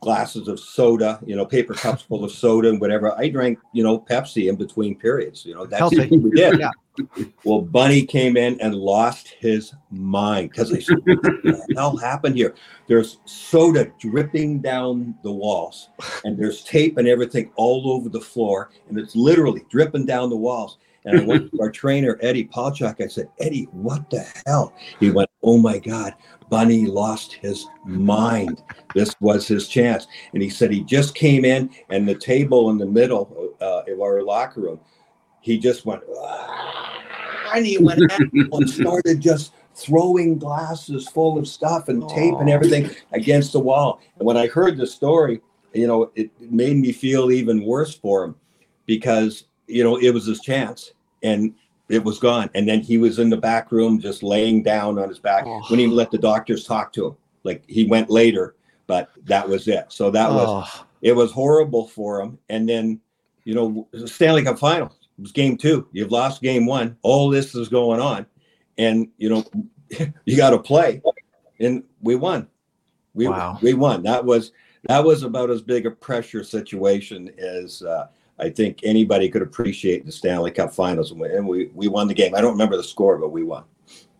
[0.00, 3.12] glasses of soda, you know, paper cups full of soda and whatever.
[3.18, 6.08] I drank, you know, Pepsi in between periods, you know, that's Healthy.
[6.08, 6.58] what we did.
[6.58, 6.70] Yeah.
[7.44, 12.36] Well, Bunny came in and lost his mind because I said, What the hell happened
[12.36, 12.54] here?
[12.88, 15.88] There's soda dripping down the walls,
[16.24, 20.36] and there's tape and everything all over the floor, and it's literally dripping down the
[20.36, 20.78] walls.
[21.04, 23.02] And I went to our trainer, Eddie Palchak.
[23.02, 24.74] I said, Eddie, what the hell?
[24.98, 26.14] He went, Oh my God,
[26.50, 28.62] Bunny lost his mind.
[28.94, 30.06] This was his chance.
[30.34, 34.00] And he said he just came in, and the table in the middle uh, of
[34.00, 34.80] our locker room,
[35.40, 38.02] he just went, "Ah," and he went
[38.52, 44.00] and started just throwing glasses full of stuff and tape and everything against the wall.
[44.18, 45.40] And when I heard the story,
[45.72, 48.34] you know, it made me feel even worse for him
[48.86, 51.54] because, you know, it was his chance and
[51.88, 52.50] it was gone.
[52.54, 55.44] And then he was in the back room just laying down on his back.
[55.46, 55.62] Oh.
[55.68, 57.16] When he let the doctors talk to him.
[57.44, 58.54] Like he went later,
[58.86, 59.86] but that was it.
[59.88, 62.38] So that was Oh, it was horrible for him.
[62.48, 63.00] And then,
[63.44, 65.88] you know, Stanley Cup final was game two.
[65.92, 66.96] You've lost game one.
[67.02, 68.26] All this is going on.
[68.78, 69.44] And, you know,
[70.24, 71.00] you got to play.
[71.60, 72.48] And we won.
[73.14, 73.58] We, Wow.
[73.60, 74.02] we won.
[74.02, 74.52] That was
[74.84, 78.06] that was about as big a pressure situation as uh,
[78.40, 81.10] I think anybody could appreciate the Stanley Cup finals.
[81.10, 82.34] And we, and we, we won the game.
[82.34, 83.64] I don't remember the score, but we won.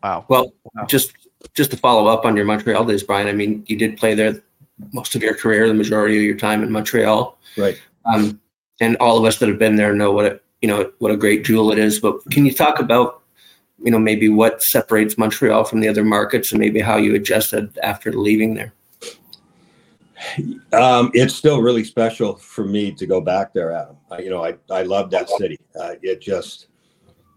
[0.02, 0.24] wow.
[0.28, 0.86] Well, Wow.
[0.86, 1.12] just
[1.54, 3.26] just to follow up on your Montreal days, Brian.
[3.26, 4.42] I mean, you did play there
[4.92, 7.38] most of your career, the majority of your time in Montreal.
[7.56, 7.80] Right.
[8.04, 8.40] Um,
[8.80, 11.16] and all of us that have been there know what a you know what a
[11.16, 11.98] great jewel it is.
[11.98, 13.22] But can you talk about
[13.82, 17.78] you know maybe what separates Montreal from the other markets and maybe how you adjusted
[17.82, 18.72] after leaving there?
[20.72, 23.96] Um, it's still really special for me to go back there, Adam.
[24.10, 25.58] I, you know, I, I love that city.
[25.78, 26.68] Uh, it just,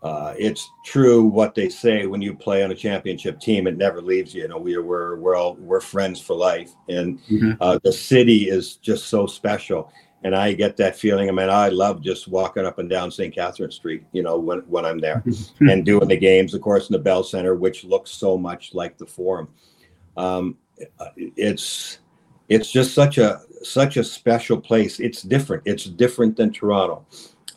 [0.04, 4.02] uh, it's true what they say when you play on a championship team, it never
[4.02, 4.44] leaves you.
[4.44, 6.72] You know, we are, we're, we're all, we're friends for life.
[6.90, 7.58] And Mhm.
[7.62, 9.92] uh, the city is just so special.
[10.26, 11.28] And I get that feeling.
[11.30, 13.34] I mean, I love just walking up and down St.
[13.34, 15.24] Catherine Street, you know, when, when I'm there
[15.62, 18.98] and doing the games, of course, in the Bell Center, which looks so much like
[18.98, 19.50] the Forum.
[20.16, 20.58] Um,
[21.18, 22.00] it's
[22.54, 25.00] it's just such a such a special place.
[25.00, 25.64] It's different.
[25.66, 27.06] It's different than Toronto.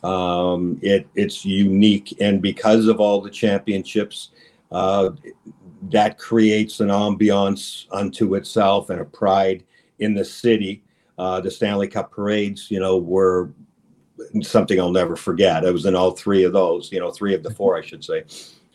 [0.03, 4.29] Um, it it's unique, and because of all the championships,
[4.71, 5.09] uh,
[5.91, 9.63] that creates an ambiance unto itself and a pride
[9.99, 10.83] in the city.
[11.17, 13.49] Uh, the Stanley Cup parades, you know, were
[14.41, 15.65] something I'll never forget.
[15.65, 18.03] I was in all three of those, you know, three of the four, I should
[18.03, 18.23] say.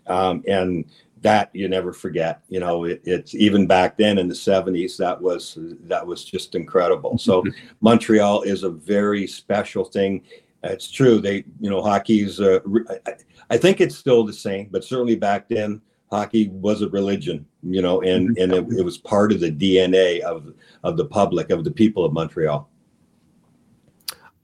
[0.08, 0.84] Um, and
[1.22, 5.20] that you never forget, you know, it, it's even back then in the 70s, that
[5.20, 7.18] was, that was just incredible.
[7.18, 7.44] So
[7.80, 10.22] Montreal is a very special thing.
[10.64, 11.20] It's true.
[11.20, 12.60] They, you know, hockey's, uh,
[13.06, 13.12] I,
[13.50, 15.80] I think it's still the same, but certainly back then,
[16.12, 20.20] hockey was a religion, you know, and and it, it, was part of the DNA
[20.20, 20.52] of
[20.84, 22.68] of the public of the people of Montreal.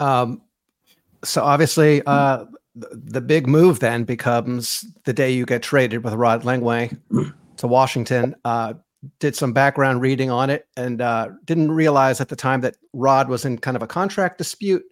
[0.01, 0.41] Um,
[1.23, 2.47] so obviously, uh,
[2.93, 6.97] the, big move then becomes the day you get traded with Rod Langway
[7.57, 8.35] to Washington.
[8.45, 8.75] Uh,
[9.21, 13.29] did some background reading on it and uh, didn't realize at the time that Rod
[13.29, 14.85] was in kind of a contract dispute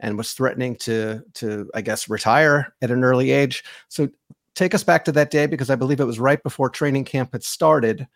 [0.00, 3.64] and was threatening to to I guess retire at an early age.
[3.88, 4.08] So
[4.54, 7.32] take us back to that day because I believe it was right before training camp
[7.32, 8.06] had started,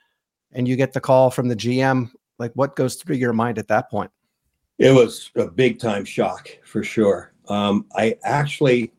[0.53, 2.11] and you get the call from the GM.
[2.39, 4.11] Like, what goes through your mind at that point?
[4.79, 7.33] It was a big time shock for sure.
[7.49, 8.93] Um, I actually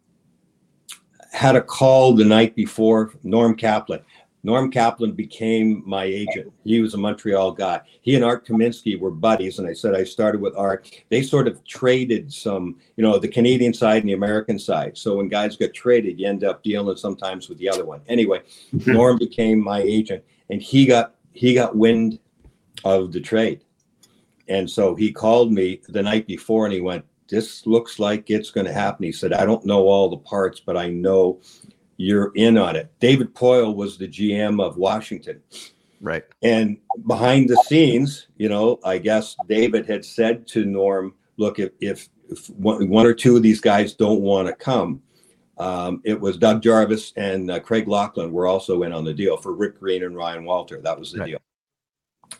[1.31, 4.01] had a call the night before Norm Kaplan.
[4.43, 6.51] Norm Kaplan became my agent.
[6.63, 7.81] He was a Montreal guy.
[8.01, 10.89] He and Art Kaminsky were buddies, and I said I started with Art.
[11.09, 14.97] They sort of traded some, you know, the Canadian side and the American side.
[14.97, 18.01] So when guys get traded, you end up dealing sometimes with the other one.
[18.07, 18.41] Anyway.
[18.71, 22.19] Norm became my agent, and he got he got wind
[22.85, 23.65] of the trade,
[24.47, 28.51] and so he called me the night before, and he went, "This looks like it's
[28.51, 31.39] going to happen." He said, "I don't know all the parts, but I know."
[31.99, 32.89] you're in on it.
[33.01, 35.41] David Poile was the GM of Washington.
[35.99, 36.23] Right.
[36.41, 41.71] And behind the scenes, you know, I guess David had said to Norm, look, if,
[41.81, 45.01] if, if one, one, or two of these guys don't want to come,
[45.57, 49.35] um, it was Doug Jarvis and uh, Craig Laughlin were also in on the deal
[49.35, 50.79] for Rick Green and Ryan Walter.
[50.81, 51.27] That was the right.
[51.31, 51.39] deal.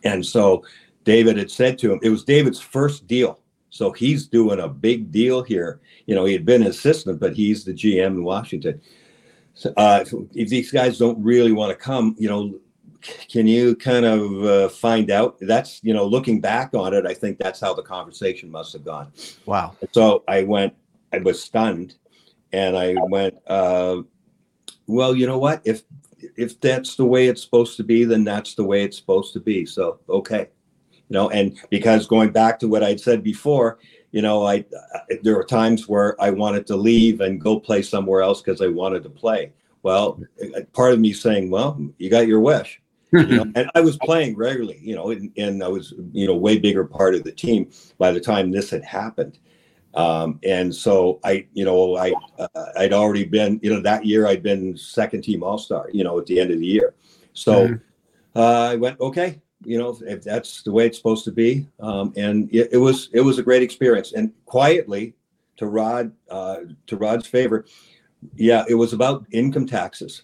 [0.05, 0.63] And so
[1.03, 3.41] David had said to him, it was David's first deal.
[3.69, 5.79] So he's doing a big deal here.
[6.05, 8.81] You know, he had been an assistant, but he's the GM in Washington
[9.77, 12.59] uh, if these guys don't really want to come, you know,
[13.29, 15.37] can you kind of uh, find out?
[15.41, 18.83] That's you know, looking back on it, I think that's how the conversation must have
[18.83, 19.11] gone.
[19.45, 19.75] Wow.
[19.93, 20.73] So I went,
[21.13, 21.95] I was stunned,
[22.51, 24.01] and I went, uh,
[24.87, 25.61] well, you know what?
[25.63, 25.83] If
[26.35, 29.39] if that's the way it's supposed to be, then that's the way it's supposed to
[29.39, 29.65] be.
[29.65, 30.49] So okay,
[31.09, 33.79] you know, and because going back to what I'd said before,
[34.11, 37.81] you know, I, I, there were times where I wanted to leave and go play
[37.81, 39.51] somewhere else because I wanted to play.
[39.81, 40.21] Well,
[40.73, 43.51] part of me saying, "Well, you got your wish," you know?
[43.55, 46.85] and I was playing regularly, you know, and, and, I was, you know, way bigger
[46.85, 49.39] part of the team by the time this had happened.
[49.95, 54.27] Um, and so I, you know, I uh, I'd already been, you know, that year
[54.27, 56.93] I'd been second team All Star, you know, at the end of the year.
[57.33, 58.39] So mm-hmm.
[58.39, 61.67] uh, I went, okay, you know, if that's the way it's supposed to be.
[61.79, 64.13] Um, and it, it, was it was a great experience.
[64.13, 65.13] And quietly,
[65.57, 67.65] to Rod uh, to Rod's favor,
[68.35, 70.21] yeah, it was about income taxes.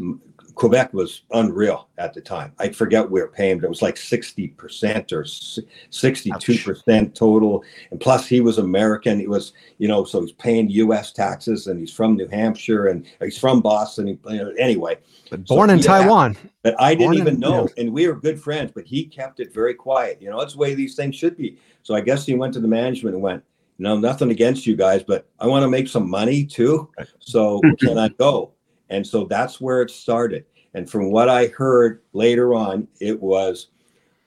[0.55, 2.53] Quebec was unreal at the time.
[2.59, 7.63] I forget where we were paying, but it was like 60% or 62% total.
[7.91, 9.19] And plus, he was American.
[9.19, 13.05] He was, you know, so he's paying US taxes and he's from New Hampshire and
[13.21, 14.07] he's from Boston.
[14.07, 14.97] He, you know, anyway.
[15.29, 16.35] But born so in Taiwan.
[16.35, 17.67] Had, but I didn't even in, know.
[17.75, 17.83] Yeah.
[17.83, 20.21] And we were good friends, but he kept it very quiet.
[20.21, 21.59] You know, that's the way these things should be.
[21.83, 23.43] So I guess he went to the management and went,
[23.77, 26.89] no, nothing against you guys, but I want to make some money too.
[27.19, 28.53] So can I go?
[28.89, 30.45] And so that's where it started.
[30.73, 33.67] And from what I heard later on, it was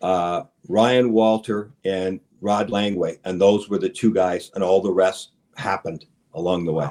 [0.01, 3.19] uh, Ryan Walter and Rod Langway.
[3.25, 6.89] And those were the two guys, and all the rest happened along the way.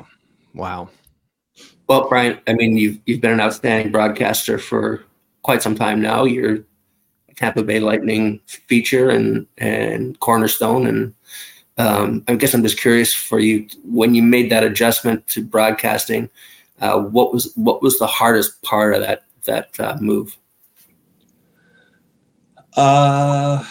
[0.53, 0.89] Wow.
[1.87, 5.03] Well, Brian, I mean, you've, you've been an outstanding broadcaster for
[5.41, 6.25] quite some time now.
[6.25, 6.59] You're
[7.37, 10.87] Tampa Bay Lightning feature and, and cornerstone.
[10.87, 11.13] And
[11.77, 16.29] um, I guess I'm just curious for you when you made that adjustment to broadcasting,
[16.81, 20.37] uh, what was what was the hardest part of that that uh, move?
[22.75, 23.63] Uh,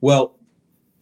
[0.00, 0.36] well,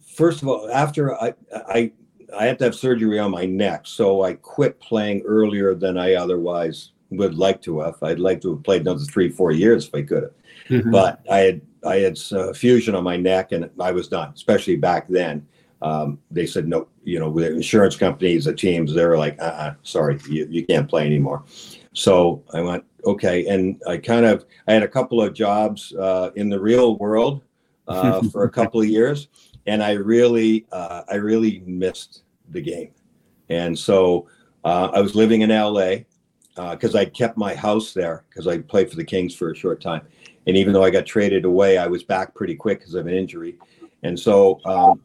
[0.05, 1.91] first of all, after I I
[2.37, 6.15] I had to have surgery on my neck, so I quit playing earlier than I
[6.15, 8.01] otherwise would like to have.
[8.01, 10.33] I'd like to have played another three, four years if I could have,
[10.69, 10.91] mm-hmm.
[10.91, 14.31] but I had I had uh, fusion on my neck and I was done.
[14.33, 15.47] Especially back then,
[15.83, 16.87] um, they said no.
[17.03, 20.65] You know, with insurance companies, the teams, they were like, uh, uh sorry, you, you
[20.65, 21.43] can't play anymore.
[21.91, 23.45] So I went, okay.
[23.47, 27.43] And I kind of, I had a couple of jobs uh, in the real world
[27.87, 29.27] uh, for a couple of years.
[29.67, 32.91] and I really, uh, I really missed the game.
[33.49, 34.27] And so
[34.63, 35.97] uh, I was living in LA
[36.55, 39.55] because uh, I kept my house there because I played for the Kings for a
[39.55, 40.01] short time.
[40.47, 43.13] And even though I got traded away, I was back pretty quick because of an
[43.13, 43.57] injury.
[44.03, 45.01] And so um,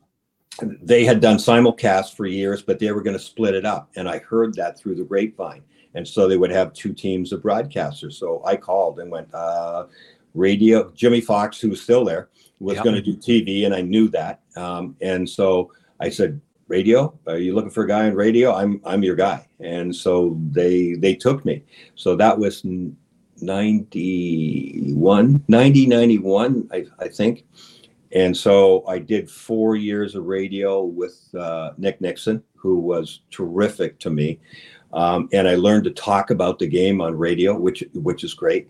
[0.82, 3.90] they had done simulcast for years, but they were going to split it up.
[3.96, 5.62] And I heard that through the grapevine.
[5.94, 8.14] And so they would have two teams of broadcasters.
[8.14, 9.86] So I called and went, uh,
[10.34, 12.28] radio, Jimmy Fox, who was still there,
[12.60, 12.84] was yep.
[12.84, 13.66] going to do TV.
[13.66, 14.40] And I knew that.
[14.56, 18.80] Um, and so I said, radio are you looking for a guy on radio i'm
[18.84, 21.62] i'm your guy and so they they took me
[21.94, 27.46] so that was 91 90 91 I, I think
[28.12, 33.98] and so i did four years of radio with uh, nick Nickson, who was terrific
[33.98, 34.38] to me
[34.92, 38.68] um, and i learned to talk about the game on radio which which is great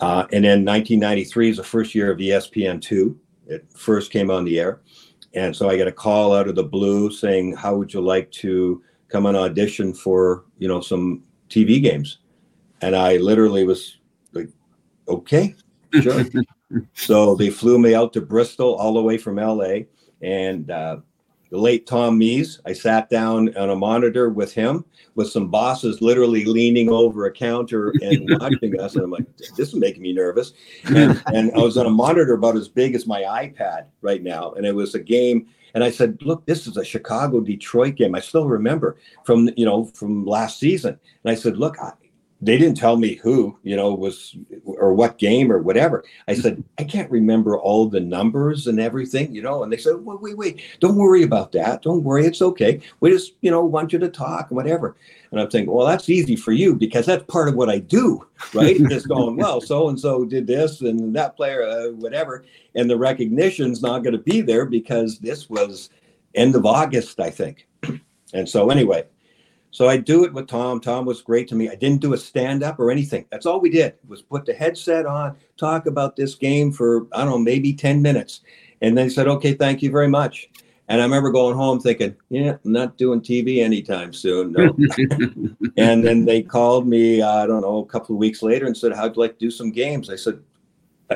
[0.00, 3.14] uh, and then 1993 is the first year of espn2
[3.46, 4.80] it first came on the air
[5.34, 8.30] and so I get a call out of the blue saying, "How would you like
[8.32, 12.18] to come on audition for you know some TV games?"
[12.82, 13.98] And I literally was
[14.32, 14.48] like,
[15.08, 15.54] "Okay,
[16.00, 16.24] sure."
[16.94, 19.80] so they flew me out to Bristol all the way from LA,
[20.20, 20.98] and uh,
[21.52, 22.60] the late Tom Mees.
[22.64, 27.32] I sat down on a monitor with him, with some bosses literally leaning over a
[27.32, 28.94] counter and watching us.
[28.94, 30.54] And I'm like, this is making me nervous.
[30.84, 34.52] And, and I was on a monitor about as big as my iPad right now.
[34.52, 35.46] And it was a game.
[35.74, 38.14] And I said, look, this is a Chicago Detroit game.
[38.14, 38.96] I still remember
[39.26, 40.98] from, you know, from last season.
[41.22, 41.92] And I said, look, I,
[42.42, 46.04] they didn't tell me who, you know, was or what game or whatever.
[46.26, 49.62] I said, I can't remember all the numbers and everything, you know.
[49.62, 51.82] And they said, well, wait, wait, don't worry about that.
[51.82, 52.80] Don't worry, it's okay.
[52.98, 54.96] We just, you know, want you to talk and whatever.
[55.30, 58.26] And I'm thinking, well, that's easy for you because that's part of what I do,
[58.52, 58.76] right?
[58.88, 62.44] just going, well, so and so did this and that player, uh, whatever.
[62.74, 65.90] And the recognition's not going to be there because this was
[66.34, 67.68] end of August, I think.
[68.34, 69.04] and so anyway,
[69.72, 70.80] so I do it with Tom.
[70.80, 71.70] Tom was great to me.
[71.70, 73.24] I didn't do a stand up or anything.
[73.30, 77.24] That's all we did was put the headset on, talk about this game for I
[77.24, 78.42] don't know, maybe 10 minutes.
[78.82, 80.50] And then he said, "Okay, thank you very much."
[80.88, 84.76] And I remember going home thinking, "Yeah, I'm not doing TV anytime soon." No.
[85.78, 88.92] and then they called me, I don't know, a couple of weeks later and said,
[88.92, 90.40] "How'd you like to do some games?" I said,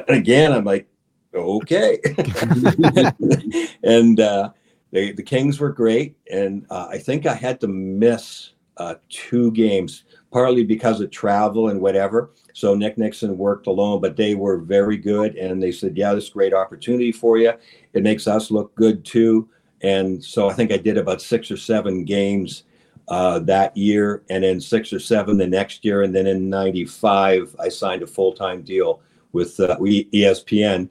[0.08, 0.86] again, I'm like,
[1.34, 1.98] "Okay."
[3.82, 4.50] and uh,
[4.96, 9.52] they, the Kings were great, and uh, I think I had to miss uh, two
[9.52, 12.30] games, partly because of travel and whatever.
[12.54, 16.24] So Nick Nickson worked alone, but they were very good, and they said, "Yeah, this
[16.24, 17.52] is a great opportunity for you.
[17.92, 19.50] It makes us look good too."
[19.82, 22.64] And so I think I did about six or seven games
[23.08, 27.54] uh, that year, and then six or seven the next year, and then in '95
[27.60, 30.88] I signed a full time deal with uh, ESPN,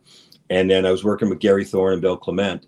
[0.52, 2.68] and then I was working with Gary Thorne and Bill Clement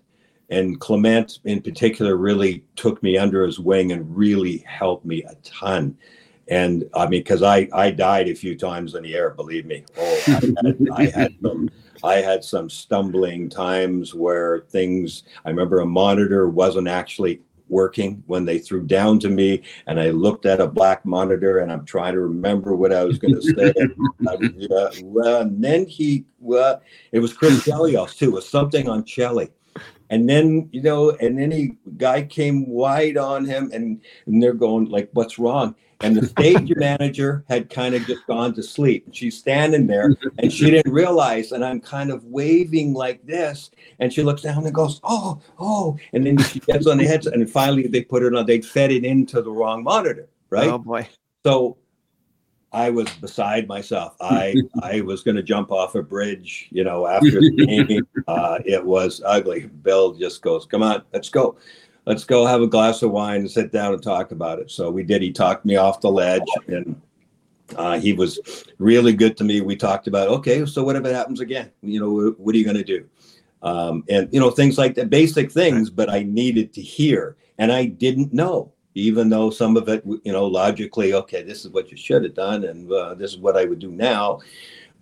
[0.50, 5.34] and Clement in particular really took me under his wing and really helped me a
[5.36, 5.96] ton.
[6.48, 9.84] And I mean, because I I died a few times in the air, believe me.
[9.98, 11.70] Oh, I had, I had some
[12.02, 15.24] I had some stumbling times where things.
[15.44, 20.08] I remember a monitor wasn't actually working when they threw down to me and I
[20.08, 23.42] looked at a black monitor and I'm trying to remember what I was going to
[23.42, 23.74] say.
[24.26, 26.80] uh, well, and then he, well,
[27.12, 28.30] it was Chris Chelios too.
[28.30, 29.50] It was something on Chelly
[30.10, 34.54] and then you know and then he guy came wide on him and, and they're
[34.54, 35.74] going like what's wrong?
[36.00, 39.06] And the stage manager had kind of just gone to sleep.
[39.06, 43.70] And she's standing there and she didn't realize and i'm kind of waving like this.
[43.98, 45.98] And she looks down and goes oh oh.
[46.12, 48.92] And then she gets on the headset and finally they put it on they fed
[48.92, 50.68] it into the wrong monitor right?
[50.68, 51.08] Oh boy.
[51.44, 51.76] So
[52.72, 54.16] I was beside myself.
[54.20, 58.06] I I was going to jump off a bridge, you know, after the game.
[58.28, 59.66] Uh, it was ugly.
[59.82, 61.56] Bill just goes, "Come on, let's go,
[62.04, 64.90] let's go have a glass of wine and sit down and talk about it." So
[64.90, 65.22] we did.
[65.22, 67.00] He talked me off the ledge, and
[67.76, 68.38] uh, he was
[68.78, 69.62] really good to me.
[69.62, 71.70] We talked about, okay, so what if it happens again?
[71.82, 73.08] You know, what are you going to do?
[73.62, 75.88] Um, and you know, things like that, basic things.
[75.88, 80.32] But I needed to hear, and I didn't know even though some of it, you
[80.32, 83.56] know, logically, okay, this is what you should have done, and uh, this is what
[83.56, 84.40] I would do now.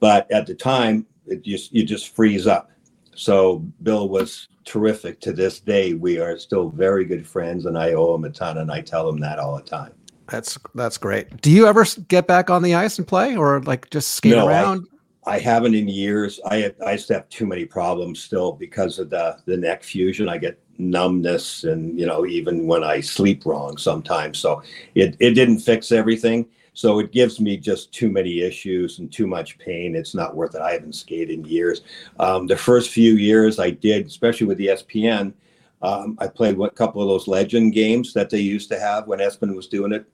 [0.00, 2.70] But at the time, it just you just freeze up.
[3.14, 5.20] So Bill was terrific.
[5.20, 8.58] To this day, we are still very good friends, and I owe him a ton,
[8.58, 9.92] and I tell him that all the time.
[10.28, 11.40] That's that's great.
[11.40, 14.48] Do you ever get back on the ice and play, or like just skate no,
[14.48, 14.86] around?
[15.24, 16.40] I, I haven't in years.
[16.44, 20.28] I I just have too many problems still because of the the neck fusion.
[20.28, 24.62] I get numbness and you know even when i sleep wrong sometimes so
[24.94, 26.46] it, it didn't fix everything
[26.76, 29.96] So it gives me just too many issues and too much pain.
[29.96, 30.60] It's not worth it.
[30.60, 31.80] I haven't skated in years.
[32.20, 35.32] Um, the first few years I did, especially with the ESPN,
[35.80, 39.06] um, I played what a couple of those legend games that they used to have
[39.06, 40.04] when ESPN was doing it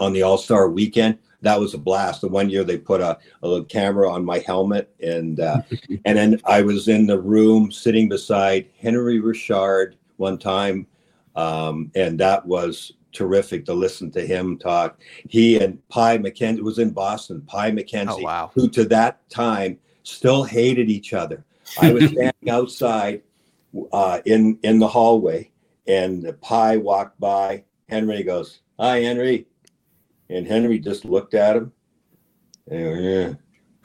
[0.00, 1.18] on the All Star weekend.
[1.44, 2.22] That was a blast.
[2.22, 5.62] The one year they put a, a little camera on my helmet, and uh,
[6.04, 10.86] and then I was in the room sitting beside Henri Richard one time,
[11.36, 15.00] um, and that was terrific to listen to him talk.
[15.28, 17.42] He and Pie McKenzie was in Boston.
[17.42, 18.50] Pie McKenzie, Oh, wow.
[18.54, 21.44] who to that time still hated each other.
[21.80, 23.22] I was standing outside
[23.92, 25.50] uh, in in the hallway,
[25.86, 27.64] and Pie walked by.
[27.88, 29.46] Henri goes, "Hi, Henri,"
[30.30, 31.72] and Henri just looked at him.
[32.70, 33.32] And, yeah.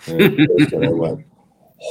[0.07, 1.25] and I went,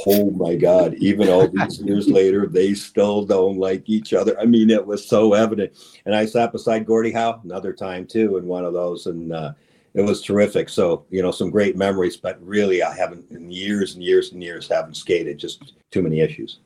[0.07, 4.39] "Oh my God!" Even all these years later, they still don't like each other.
[4.39, 5.73] I mean, it was so evident.
[6.05, 9.53] And I sat beside Gordie Howe another time too in one of those, and uh,
[9.93, 10.69] it was terrific.
[10.69, 12.17] So you know, some great memories.
[12.17, 15.37] But really, I haven't in years and years and years haven't skated.
[15.37, 16.59] Just too many issues.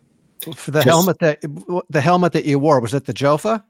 [0.56, 1.42] For the Just- helmet that
[1.90, 3.64] the helmet that you wore was it the Jofa?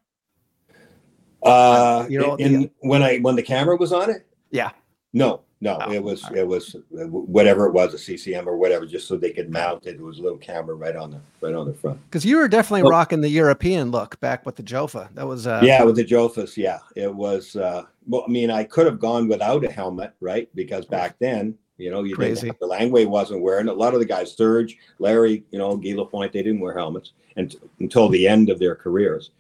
[1.43, 4.25] Uh, You know, in, when I when the camera was on it.
[4.51, 4.71] Yeah.
[5.15, 6.37] No, no, Oh, it was right.
[6.37, 9.85] it was uh, whatever it was, a CCM or whatever, just so they could mount
[9.85, 9.95] it.
[9.95, 11.99] It was a little camera right on the right on the front.
[12.05, 15.09] Because you were definitely Well- rocking the European look back with the Jofa.
[15.13, 17.55] That was uh, yeah, with the Jofas, yeah, it was.
[17.55, 20.49] uh Well, I mean, I could have gone without a helmet, right?
[20.55, 22.47] Because back then, you know, you Crazy.
[22.47, 22.59] didn't.
[22.59, 23.67] The Langway wasn't wearing.
[23.67, 27.13] A lot of the guys, Serge, Larry, you know, Guy Lapointe, they didn't wear helmets
[27.37, 29.31] and until the end of their careers.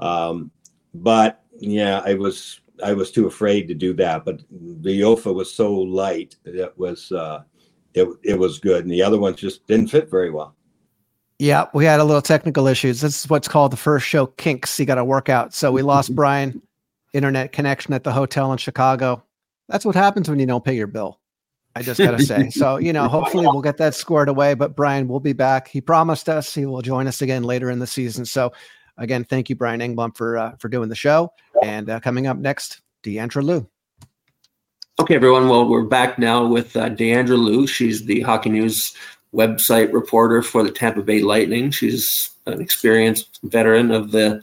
[0.00, 0.50] Um,
[0.94, 4.24] but yeah, I was I was too afraid to do that.
[4.24, 7.42] But the Jofa was so light that it was uh,
[7.94, 10.54] it it was good, and the other ones just didn't fit very well.
[11.38, 13.00] Yeah, we had a little technical issues.
[13.00, 14.78] This is what's called the first show kinks.
[14.78, 15.54] You got to work out.
[15.54, 16.62] So we lost Brian,
[17.12, 19.24] internet connection at the hotel in Chicago.
[19.68, 21.18] That's what happens when you don't pay your bill.
[21.74, 22.48] I just got to say.
[22.52, 24.54] So, you know, hopefully we'll get that squared away.
[24.54, 25.68] But Brian will be back.
[25.68, 28.24] He promised us he will join us again later in the season.
[28.24, 28.52] So,
[28.98, 31.32] again, thank you, Brian Engblom, for uh, for doing the show.
[31.62, 33.66] And uh, coming up next, Diandra Loux.
[35.00, 35.48] Okay, everyone.
[35.48, 37.66] Well, we're back now with uh, Diandra Loux.
[37.66, 38.94] She's the Hockey News
[39.34, 41.70] website reporter for the Tampa Bay Lightning.
[41.70, 44.42] She's an experienced veteran of the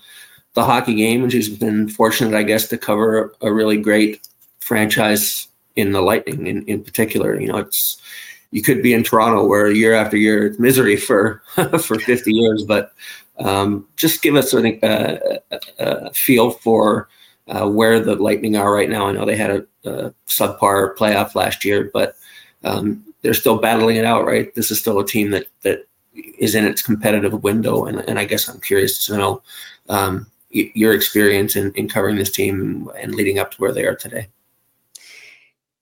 [0.55, 4.27] the hockey game, and she's been fortunate, I guess, to cover a really great
[4.59, 7.39] franchise in the Lightning, in, in particular.
[7.39, 8.01] You know, it's
[8.51, 11.41] you could be in Toronto where year after year it's misery for
[11.79, 12.93] for 50 years, but
[13.39, 17.09] um, just give us a, a, a feel for
[17.47, 19.07] uh, where the Lightning are right now.
[19.07, 22.15] I know they had a, a subpar playoff last year, but
[22.63, 24.53] um, they're still battling it out, right?
[24.55, 28.25] This is still a team that that is in its competitive window, and, and I
[28.25, 29.41] guess I'm curious to know
[29.87, 33.95] um, your experience in, in covering this team and leading up to where they are
[33.95, 34.27] today.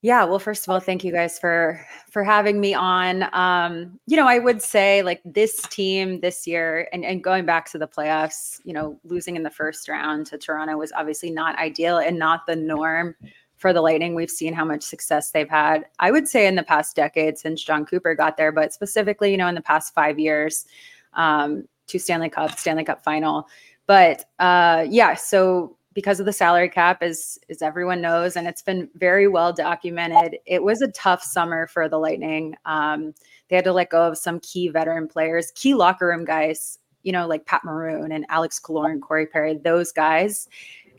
[0.04, 3.34] Yeah, well, first of all, thank you guys for for having me on.
[3.34, 7.70] Um, you know, I would say like this team this year and, and going back
[7.72, 11.58] to the playoffs, you know, losing in the first round to Toronto was obviously not
[11.58, 13.16] ideal and not the norm
[13.56, 14.14] for the Lightning.
[14.14, 15.86] We've seen how much success they've had.
[16.00, 19.38] I would say in the past decade since Jon Cooper got there, but specifically, you
[19.38, 20.66] know, in the past five years,
[21.14, 23.48] um, two Stanley Cup, Stanley Cup final.
[23.88, 28.62] But uh, yeah, so because of the salary cap as as everyone knows and it's
[28.62, 32.54] been very well documented it was a tough summer for the lightning.
[32.68, 33.16] Um,
[33.48, 37.12] they had to let go of some key veteran players key locker room guys you
[37.12, 40.48] know like pat maroon and alex Killorn, corey perry those guys.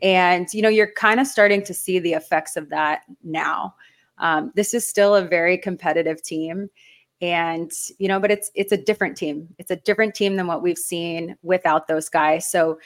[0.03, 3.77] And you know you're kind of starting to see the effects of that now.
[4.19, 6.71] Um, this is still a very competitive team
[7.21, 9.47] and you know but it's it's a different team.
[9.59, 12.51] It's a different team than what we've seen without those guys.
[12.51, 12.81] So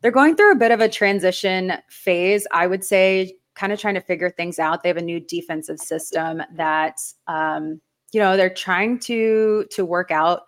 [0.00, 3.94] they're going through a bit of a transition phase, I would say, kind of trying
[3.94, 4.82] to figure things out.
[4.82, 7.80] They have a new defensive system that um,
[8.12, 10.42] you know they're trying to to work out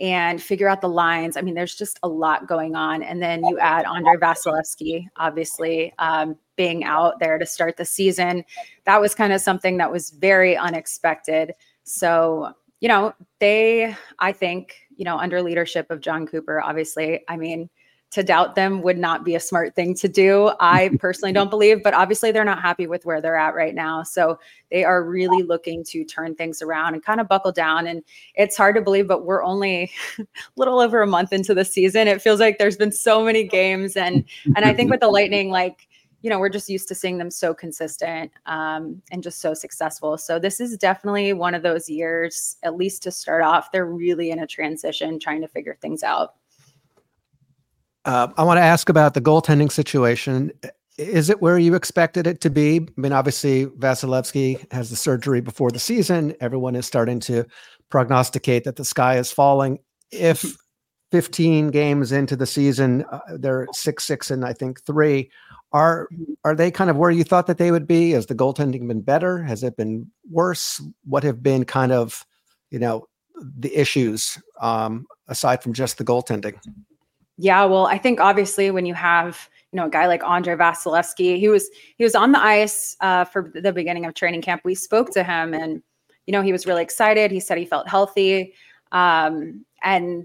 [0.00, 1.36] and figure out the lines.
[1.36, 5.92] I mean, there's just a lot going on, and then you add Andrei Vasilevskiy, obviously
[5.98, 8.44] um, being out there to start the season.
[8.84, 11.52] That was kind of something that was very unexpected.
[11.84, 17.36] So you know, they, I think, you know, under leadership of Jon Cooper, obviously, I
[17.36, 17.68] mean
[18.10, 20.50] to doubt them would not be a smart thing to do.
[20.60, 24.02] I personally don't believe, but obviously they're not happy with where they're at right now.
[24.02, 24.38] So
[24.70, 27.86] they are really looking to turn things around and kind of buckle down.
[27.86, 28.02] And
[28.34, 32.08] it's hard to believe, but we're only a little over a month into the season.
[32.08, 33.96] It feels like there's been so many games.
[33.96, 34.24] And
[34.56, 35.86] and I think with the Lightning, like,
[36.22, 40.18] you know, we're just used to seeing them so consistent um, and just so successful.
[40.18, 44.30] So this is definitely one of those years, at least to start off, they're really
[44.30, 46.34] in a transition, trying to figure things out.
[48.04, 50.52] Uh, I want to ask about the goaltending situation.
[50.96, 52.80] is it where you expected it to be?
[52.80, 56.34] I mean, obviously, Vasilevskiy has the surgery before the season.
[56.40, 57.44] Everyone is starting to
[57.88, 59.78] prognosticate that the sky is falling.
[60.10, 60.56] If
[61.12, 65.30] 15 games into the season, uh, they're six, six, and I think three.
[65.72, 66.08] Are
[66.44, 68.12] are they kind of where you thought that they would be?
[68.12, 69.42] Has the goaltending been better?
[69.42, 70.80] Has it been worse?
[71.04, 72.24] What have been kind of,
[72.70, 73.06] you know,
[73.58, 76.58] the issues um, aside from just the goaltending?
[77.38, 81.38] Yeah, well, I think obviously when you have you know a guy like Andrei Vasilevskiy,
[81.38, 84.62] he was he was on the ice uh, for the beginning of training camp.
[84.64, 85.82] We spoke to him, and
[86.26, 87.30] you know he was really excited.
[87.30, 88.54] He said he felt healthy,
[88.90, 90.24] um, and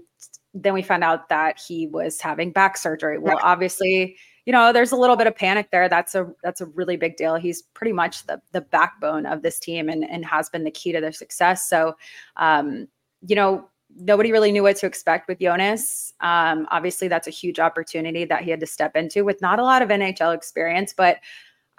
[0.54, 3.18] then we found out that he was having back surgery.
[3.18, 5.88] Well, obviously, you know, there's a little bit of panic there.
[5.88, 7.36] That's a that's a really big deal.
[7.36, 10.90] He's pretty much the the backbone of this team and and has been the key
[10.90, 11.68] to their success.
[11.68, 11.96] So,
[12.36, 12.88] um,
[13.24, 16.12] you know, nobody really knew what to expect with Jonas.
[16.20, 19.62] Um, obviously, that's a huge opportunity that he had to step into with not a
[19.62, 21.18] lot of NHL experience, but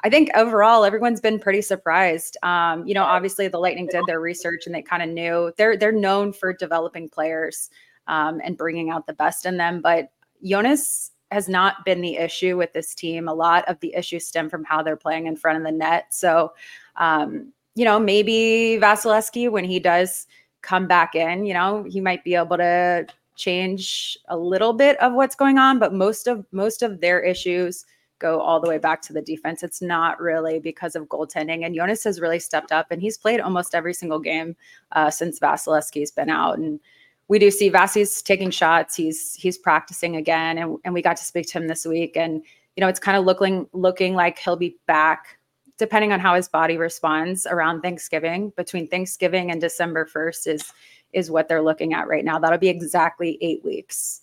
[0.03, 2.37] I think overall everyone's been pretty surprised.
[2.43, 5.77] Um, you know, obviously the Lightning did their research and they kind of knew they're
[5.77, 7.69] they're known for developing players
[8.07, 10.11] um, and bringing out the best in them, but
[10.43, 13.27] Jonas has not been the issue with this team.
[13.27, 16.13] A lot of the issues stem from how they're playing in front of the net.
[16.13, 16.53] So,
[16.97, 20.27] um, you know, maybe Vasilevskiy when he does
[20.65, 23.05] come back in, you know, he might be able to
[23.35, 27.85] change a little bit of what's going on, but most of most of their issues
[28.19, 29.61] go all the way back to the defense.
[29.61, 31.65] It's not really because of goaltending.
[31.65, 34.55] And Jonas has really stepped up and he's played almost every single game
[34.93, 36.57] uh, since Vasilevskiy's been out.
[36.57, 36.79] And
[37.27, 38.95] we do see Vasi's taking shots.
[38.95, 42.15] He's he's practicing again, and, and we got to speak to him this week.
[42.15, 42.41] And
[42.75, 45.37] you know, it's kind of looking looking like he'll be back
[45.77, 48.51] depending on how his body responds around Thanksgiving.
[48.55, 50.73] Between Thanksgiving and December 1st is
[51.13, 52.37] is what they're looking at right now.
[52.37, 54.21] That'll be exactly eight weeks.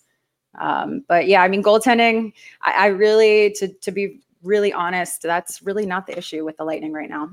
[0.59, 5.61] Um, but yeah, I mean, goaltending, I, I really, to to be really honest, that's
[5.63, 7.29] really not the issue with the Lightning right now.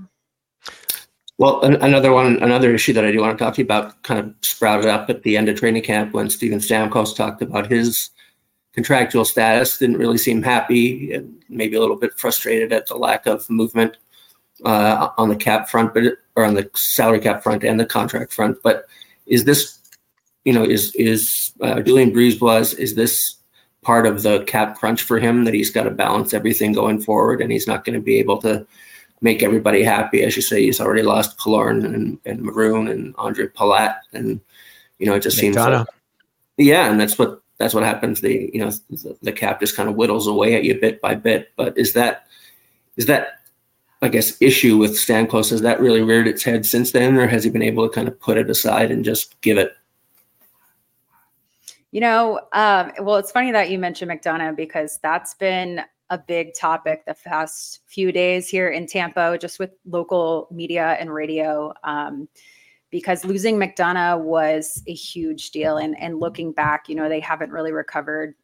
[1.38, 4.02] Well, an- another one, another issue that I do want to talk to you about
[4.02, 7.70] kind of sprouted up at the end of training camp when Steven Stamkos talked about
[7.70, 8.10] his
[8.74, 9.78] contractual status.
[9.78, 13.96] Didn't really seem happy and maybe a little bit frustrated at the lack of movement
[14.64, 16.04] uh, on the cap front, but
[16.36, 18.58] or on the salary cap front and the contract front.
[18.62, 18.86] But
[19.26, 19.78] is this,
[20.44, 23.36] you know, is is uh, Julien BriseBois is this
[23.82, 27.40] part of the cap crunch for him that he's got to balance everything going forward,
[27.40, 28.66] and he's not going to be able to
[29.20, 30.22] make everybody happy.
[30.22, 34.40] As you say, he's already lost Killorn and, and Maroon and Ondrej Palat, and
[34.98, 35.86] you know, it just seems like,
[36.58, 38.20] yeah, and that's what that's what happens.
[38.20, 41.14] The you know the, the cap just kind of whittles away at you bit by
[41.14, 41.52] bit.
[41.56, 42.26] But is that
[42.96, 43.39] is that
[44.02, 47.44] I guess, issue with Stamkos, has that really reared its head since then, or has
[47.44, 49.72] he been able to kind of put it aside and just give it?
[51.90, 56.54] You know, um, well, it's funny that you mentioned McDonagh because that's been a big
[56.54, 61.72] topic the past few days here in Tampa, just with local media and radio.
[61.84, 62.28] Um,
[62.90, 65.76] because losing McDonagh was a huge deal.
[65.78, 68.34] And, and looking back, you know, they haven't really recovered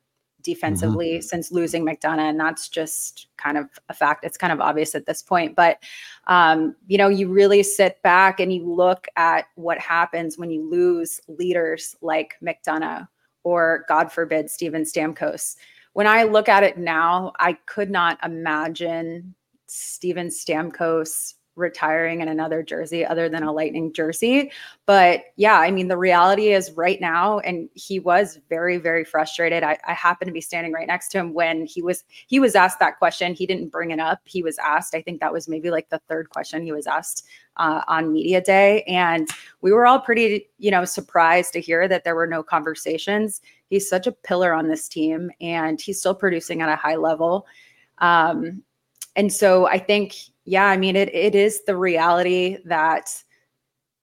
[0.47, 1.21] defensively mm-hmm.
[1.21, 2.31] since losing McDonagh.
[2.31, 4.25] And that's just kind of a fact.
[4.25, 5.55] It's kind of obvious at this point.
[5.55, 5.79] But,
[6.27, 10.67] um, you know, you really sit back and you look at what happens when you
[10.67, 13.07] lose leaders like McDonagh
[13.43, 15.57] or, God forbid, Steven Stamkos.
[15.93, 19.35] When I look at it now, I could not imagine
[19.67, 24.53] Steven Stamkos retiring in another jersey other than a lightning jersey.
[24.85, 29.63] But yeah i mean the reality is right now and he was very very frustrated.
[29.63, 32.55] I, I happen to be standing right next to him when he was he was
[32.55, 33.35] asked that question.
[33.35, 34.21] He didn't bring it up.
[34.25, 37.27] He was asked i think that was maybe like the third question he was asked
[37.57, 38.83] uh, on media day.
[38.83, 39.29] And
[39.63, 43.41] we were all pretty you know surprised to hear that there were no conversations.
[43.71, 47.47] He's such a pillar on this team and he's still producing at a high level.
[47.99, 48.63] Um,
[49.17, 50.15] and so i think
[50.47, 53.23] yeah, I mean, it it is the reality that,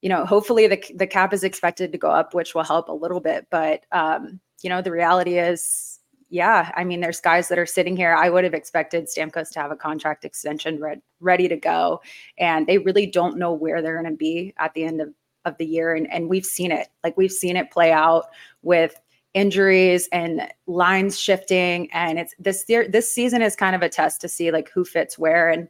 [0.01, 2.93] you know, hopefully the the cap is expected to go up, which will help a
[2.93, 3.47] little bit.
[3.49, 7.95] But um, you know, the reality is, yeah, I mean, there's guys that are sitting
[7.95, 8.13] here.
[8.13, 12.01] I would have expected Stamkos to have a contract extension re- ready to go,
[12.37, 15.13] and they really don't know where they're going to be at the end of
[15.45, 15.95] of the year.
[15.95, 18.25] And and we've seen it, like we've seen it play out
[18.63, 18.99] with
[19.33, 24.21] injuries and lines shifting and it's this year this season is kind of a test
[24.21, 25.67] to see like who fits where and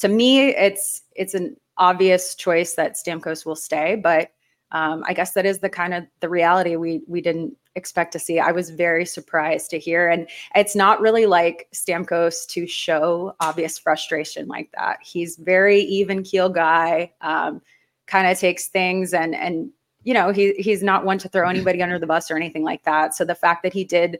[0.00, 4.30] to me, it's it's an obvious choice that Stamkos will stay, but
[4.72, 8.18] um, I guess that is the kind of the reality we we didn't expect to
[8.18, 8.38] see.
[8.40, 13.78] I was very surprised to hear, and it's not really like Stamkos to show obvious
[13.78, 14.98] frustration like that.
[15.02, 17.62] He's very even keel guy, um,
[18.06, 19.70] kind of takes things and and
[20.04, 22.82] you know he he's not one to throw anybody under the bus or anything like
[22.84, 23.14] that.
[23.14, 24.18] So the fact that he did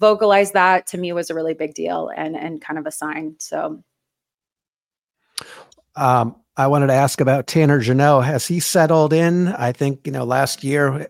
[0.00, 3.34] vocalize that to me was a really big deal and and kind of a sign.
[3.38, 3.82] So
[5.98, 8.22] Um, I wanted to ask about Tanner Jeannot.
[8.22, 9.48] Has he settled in?
[9.48, 11.08] I think you know last year,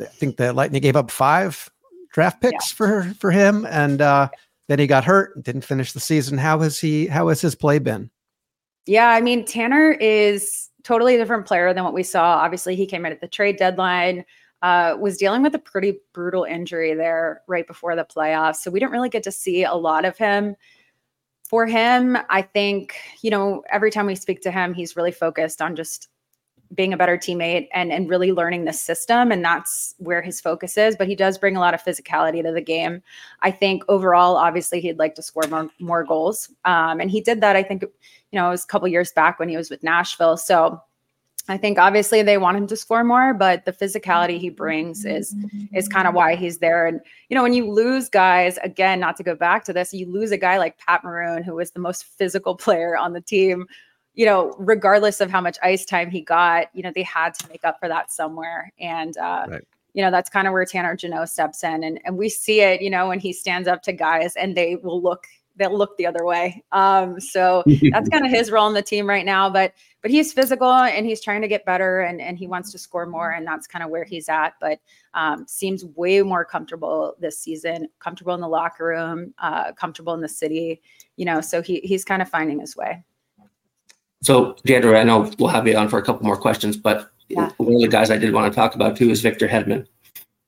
[0.00, 1.70] I think the Lightning gave up five
[2.12, 2.76] draft picks yeah.
[2.76, 4.28] for for him, and uh,
[4.68, 6.38] then he got hurt, didn't finish the season.
[6.38, 7.06] How has he?
[7.06, 8.10] How has his play been?
[8.86, 12.38] Yeah, I mean Tanner is totally different player than what we saw.
[12.38, 14.24] Obviously, he came in at the trade deadline.
[14.62, 18.56] Uh, was dealing with a pretty brutal injury there right before the playoffs.
[18.56, 20.54] So we didn't really get to see a lot of him.
[21.50, 25.60] For him, I think, you know, every time we speak to him, he's really focused
[25.60, 26.06] on just
[26.72, 30.76] being a better teammate and and really learning the system and that's where his focus
[30.76, 33.02] is but he does bring a lot of physicality to the game.
[33.40, 36.48] I think overall obviously he'd like to score more, more goals.
[36.64, 39.40] Um, and he did that i think you know it was a couple years back
[39.40, 40.36] when he was with nashville.
[40.36, 40.80] So
[41.50, 45.34] i think obviously they want him to score more but the physicality he brings is
[45.74, 49.16] is kind of why he's there and you know when you lose guys again not
[49.16, 51.80] to go back to this you lose a guy like pat maroon who was the
[51.80, 53.66] most physical player on the team
[54.14, 57.48] you know, regardless of how much ice time he got, you know, they had to
[57.48, 58.72] make up for that somewhere.
[58.80, 59.62] And, uh, right.
[59.94, 61.84] you know, that's kind of where Tanner Jeannot steps in.
[61.84, 64.76] And, and we see it, you know, when he stands up to guys and they
[64.76, 65.26] will look,
[65.60, 66.64] they'll look the other way.
[66.72, 69.48] Um, so that's kind of his role in the team right now.
[69.48, 72.78] But, but he's physical and he's trying to get better and, and he wants to
[72.78, 73.30] score more.
[73.30, 74.54] And that's kind of where he's at.
[74.60, 74.80] But
[75.14, 80.20] um, seems way more comfortable this season, comfortable in the locker room, uh, comfortable in
[80.20, 80.80] the city,
[81.16, 83.04] you know, so he, he's kind of finding his way.
[84.22, 87.50] So, Diandra, I know we'll have you on for a couple more questions, but yeah.
[87.58, 89.86] one of the guys I did want to talk about too is Victor Hedman,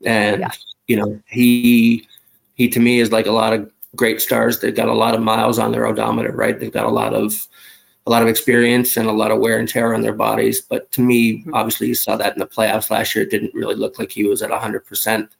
[0.05, 0.51] and yeah.
[0.89, 2.07] you know he
[2.55, 4.61] he to me is like a lot of great stars.
[4.61, 6.59] They've got a lot of miles on their odometer, right?
[6.59, 7.47] They've got a lot of
[8.07, 10.61] a lot of experience and a lot of wear and tear on their bodies.
[10.61, 11.55] But to me, mm-hmm.
[11.55, 13.25] obviously, you saw that in the playoffs last year.
[13.25, 15.31] It didn't really look like he was at hundred percent.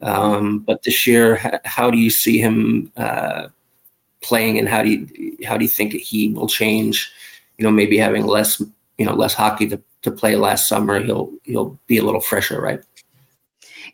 [0.00, 3.48] Um, but this year, how do you see him uh,
[4.20, 7.12] playing, and how do you how do you think he will change?
[7.62, 8.60] you know, maybe having less,
[8.98, 12.60] you know, less hockey to, to play last summer, he'll he'll be a little fresher,
[12.60, 12.82] right?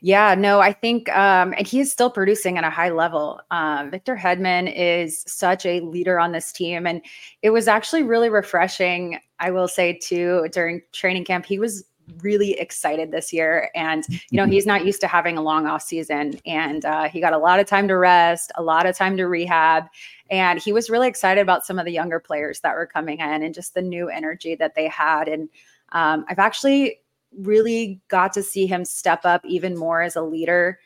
[0.01, 3.41] Yeah, no, I think, um, and he is still producing at a high level.
[3.51, 7.03] Um, Victor Hedman is such a leader on this team, and
[7.43, 9.19] it was actually really refreshing.
[9.41, 11.85] I will say too, during training camp, he was
[12.23, 15.83] really excited this year, and you know he's not used to having a long off
[15.83, 19.17] season, and uh, he got a lot of time to rest, a lot of time
[19.17, 19.85] to rehab,
[20.31, 23.43] and he was really excited about some of the younger players that were coming in
[23.43, 25.27] and just the new energy that they had.
[25.27, 25.49] And
[25.91, 27.01] um, I've actually
[27.37, 30.79] really got to see him step up even more as a leader.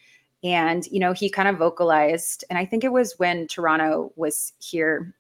[0.45, 4.53] And, you know, he kind of vocalized, and I think it was when Toronto was
[4.59, 5.14] here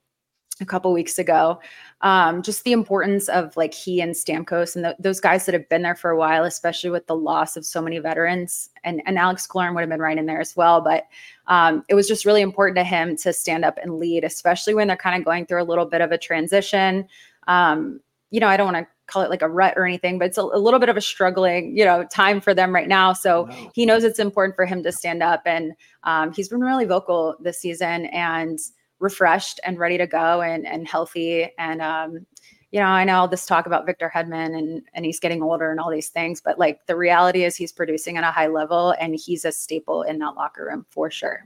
[0.60, 1.60] a couple weeks ago.
[2.02, 5.68] Um, just the importance of like he and Stamkos and the, those guys that have
[5.68, 8.68] been there for a while, especially with the loss of so many veterans.
[8.84, 10.80] And, and Alex Killorn would have been right in there as well.
[10.80, 11.06] But
[11.46, 14.88] um, it was just really important to him to stand up and lead, especially when
[14.88, 17.06] they're kind of going through a little bit of a transition.
[17.46, 18.00] Um,
[18.30, 20.38] you know, I don't want to call it like a rut or anything, but it's
[20.38, 23.12] a, a, little bit of a struggling, you know, time for them right now.
[23.12, 23.70] So wow.
[23.74, 25.72] he knows it's important for him to stand up, and
[26.04, 28.58] um, he's been really vocal this season and
[29.00, 31.50] refreshed and ready to go and and healthy.
[31.58, 32.26] And um,
[32.70, 35.70] you know, I know all this talk about Victor Hedman and and he's getting older
[35.70, 38.94] and all these things, but like the reality is he's producing at a high level
[38.98, 41.44] and he's a staple in that locker room for sure.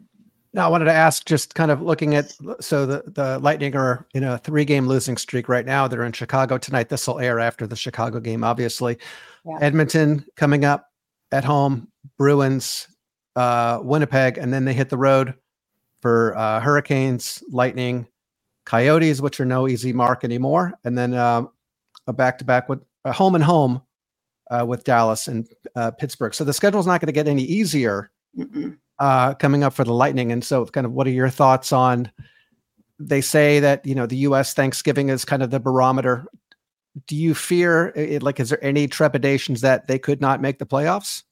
[0.57, 4.07] Now I wanted to ask, just kind of looking at so the the Lightning are
[4.15, 5.87] in a three game losing streak right now.
[5.87, 6.89] They're in Chicago tonight.
[6.89, 8.97] This will air after the Chicago game, obviously.
[9.45, 9.59] Yeah.
[9.61, 10.89] Edmonton coming up
[11.31, 12.89] at home, Bruins,
[13.37, 15.35] uh, Winnipeg, and then they hit the road
[16.01, 18.07] for uh, Hurricanes, Lightning,
[18.65, 21.51] Coyotes, which are no easy mark anymore, and then um,
[22.07, 23.83] a back to back with a home and home
[24.51, 26.33] uh, with Dallas and uh, Pittsburgh.
[26.33, 28.11] So the schedule is not going to get any easier
[28.99, 30.33] uh, coming up for the Lightning.
[30.33, 32.11] And so, kind of, what are your thoughts on?
[32.99, 34.55] They say that you know the U.S.
[34.55, 36.27] Thanksgiving is kind of the barometer.
[37.07, 40.65] Do you fear, it, like, is there any trepidations that they could not make the
[40.65, 41.25] playoffs?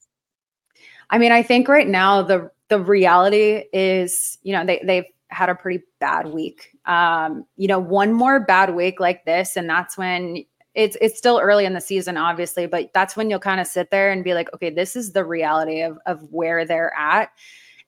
[1.09, 5.49] I mean, I think right now the the reality is, you know, they they've had
[5.49, 6.69] a pretty bad week.
[6.85, 10.45] Um, you know, one more bad week like this, and that's when
[10.75, 13.91] it's it's still early in the season, obviously, but that's when you'll kind of sit
[13.91, 17.29] there and be like, okay, this is the reality of of where they're at.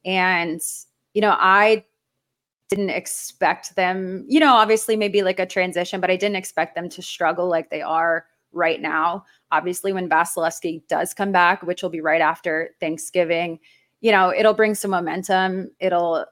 [0.06, 0.62] And,
[1.14, 1.84] you know, I
[2.70, 6.90] didn't expect them, you know, obviously maybe like a transition, but I didn't expect them
[6.90, 9.24] to struggle like they are right now.
[9.52, 13.60] Obviously, when Vasilevskiy does come back, which will be right after Thanksgiving,
[14.02, 15.72] you know, it'll bring some momentum.
[15.80, 16.26] It'll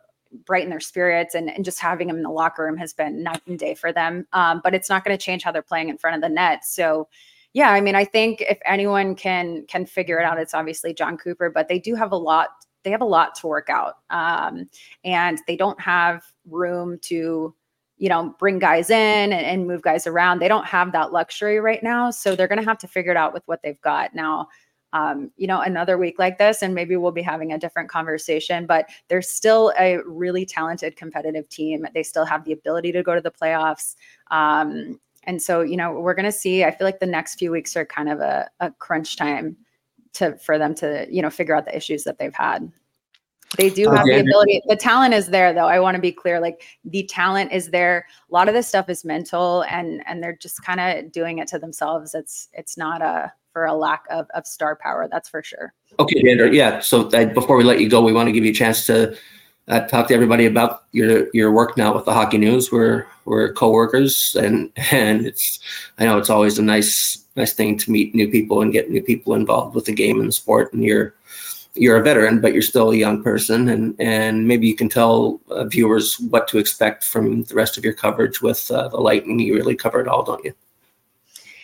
[0.46, 3.42] brighten their spirits and, and just having them in the locker room has been night
[3.48, 4.28] and day for them.
[4.34, 6.66] Um, but it's not going to change how they're playing in front of the net.
[6.66, 7.08] So
[7.54, 11.18] yeah, I mean, I think if anyone can can figure it out, it's obviously Jon
[11.18, 12.50] Cooper, but they do have a lot,
[12.84, 13.96] they have a lot to work out.
[14.10, 14.70] Um,
[15.04, 17.56] and they don't have room to
[17.98, 20.40] you know, bring guys in and, and move guys around.
[20.40, 22.12] They don't have that luxury right now.
[22.12, 24.14] So they're going to have to figure it out with what they've got.
[24.14, 24.50] Now,
[24.96, 28.66] um, you know, another week like this, and maybe we'll be having a different conversation,
[28.66, 31.86] but they're still a really talented, competitive team.
[31.94, 33.96] They still have the ability to go to the playoffs.
[34.32, 37.52] Um, and so, you know, we're going to see, I feel like the next few
[37.52, 39.58] weeks are kind of a, a crunch time
[40.14, 42.72] to, for them to, you know, figure out the issues that they've had.
[43.58, 44.16] They do have Okay.
[44.16, 44.62] the ability.
[44.68, 45.68] The talent is there, though.
[45.68, 46.40] I want to be clear.
[46.40, 48.06] Like the talent is there.
[48.30, 51.48] A lot of this stuff is mental, and and they're just kind of doing it
[51.50, 52.14] to themselves.
[52.14, 55.08] It's it's not a for a lack of of star power.
[55.10, 55.74] That's for sure.
[56.00, 56.22] Okay.
[56.52, 56.80] Yeah.
[56.80, 59.16] So uh, before we let you go, we want to give you a chance to
[59.68, 62.72] uh, talk to everybody about your your work now with the Hockey News.
[62.72, 65.60] We're we're coworkers, and and it's
[65.98, 69.02] I know it's always a nice nice thing to meet new people and get new
[69.02, 70.74] people involved with the game and the sport.
[70.74, 71.14] And you're
[71.76, 75.40] you're a veteran, but you're still a young person, and and maybe you can tell
[75.50, 79.40] uh, viewers what to expect from the rest of your coverage with uh, the Lightning.
[79.40, 80.54] You really cover it all, don't you?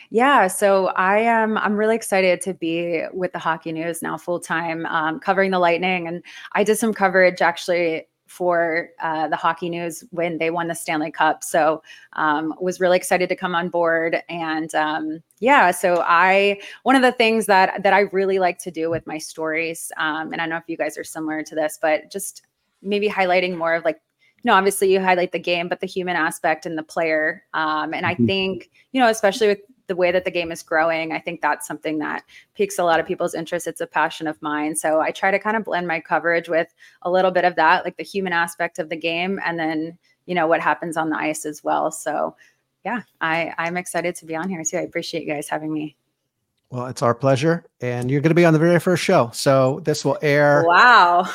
[0.10, 1.58] Yeah, so I am.
[1.58, 5.60] I'm really excited to be with the Hockey News now full time, um, covering the
[5.60, 6.22] Lightning, and
[6.54, 11.12] I did some coverage actually for uh, the Hockey News when they won the Stanley
[11.12, 11.44] Cup.
[11.44, 16.96] So um, was really excited to come on board, and um, yeah, so I one
[16.96, 20.36] of the things that that I really like to do with my stories, um, and
[20.42, 22.44] I don't know if you guys are similar to this, but just
[22.82, 24.02] maybe highlighting more of like
[24.44, 27.44] no, obviously you highlight the game, but the human aspect and the player.
[27.54, 28.26] Um, and I Mhm.
[28.26, 31.68] think, you know, especially with the way that the game is growing, I think that's
[31.68, 32.24] something that
[32.56, 33.68] piques a lot of people's interest.
[33.68, 34.76] It's a passion of mine.
[34.76, 37.84] So I try to kind of blend my coverage with a little bit of that,
[37.86, 41.18] like the human aspect of the game, and then, you know, what happens on the
[41.18, 41.92] ice as well.
[41.92, 42.36] So
[42.86, 44.78] yeah, I, I'm excited to be on here too.
[44.78, 45.96] I appreciate you guys having me.
[46.72, 47.66] Well, it's our pleasure.
[47.82, 49.30] And you're going to be on the very first show.
[49.34, 51.30] So this will air Wow.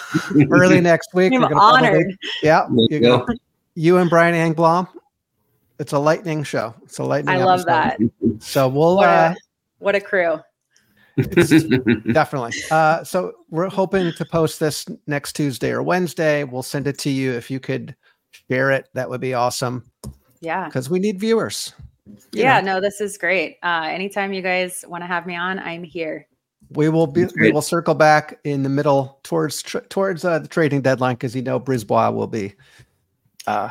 [0.51, 1.33] early next week.
[1.35, 2.17] I'm You're probably- honored.
[2.43, 2.67] yeah.
[2.71, 3.27] You You're go.
[3.75, 4.89] you and Brian Engblom.
[5.79, 6.74] It's a lightning show.
[6.85, 7.37] It's a lightning.
[7.37, 8.11] I love episode.
[8.22, 8.43] that.
[8.43, 9.37] So we'll What uh, a,
[9.79, 10.39] what a crew.
[12.12, 12.53] definitely.
[12.70, 16.45] Uh, so we're hoping to post this next Tuesday or Wednesday.
[16.45, 17.97] We'll send it to you if you could
[18.51, 18.89] share it.
[18.95, 19.91] That would be awesome
[20.41, 20.66] Yeah.
[20.66, 21.72] because we need viewers.
[22.33, 22.74] Yeah, know.
[22.74, 23.57] no, this is great.
[23.62, 26.27] Uh, anytime you guys want to have me on, I'm here.
[26.70, 27.27] We will be.
[27.41, 31.35] We will circle back in the middle towards tr- towards uh, the trading deadline because
[31.35, 32.55] you know BriseBois will be.
[33.47, 33.70] Uh,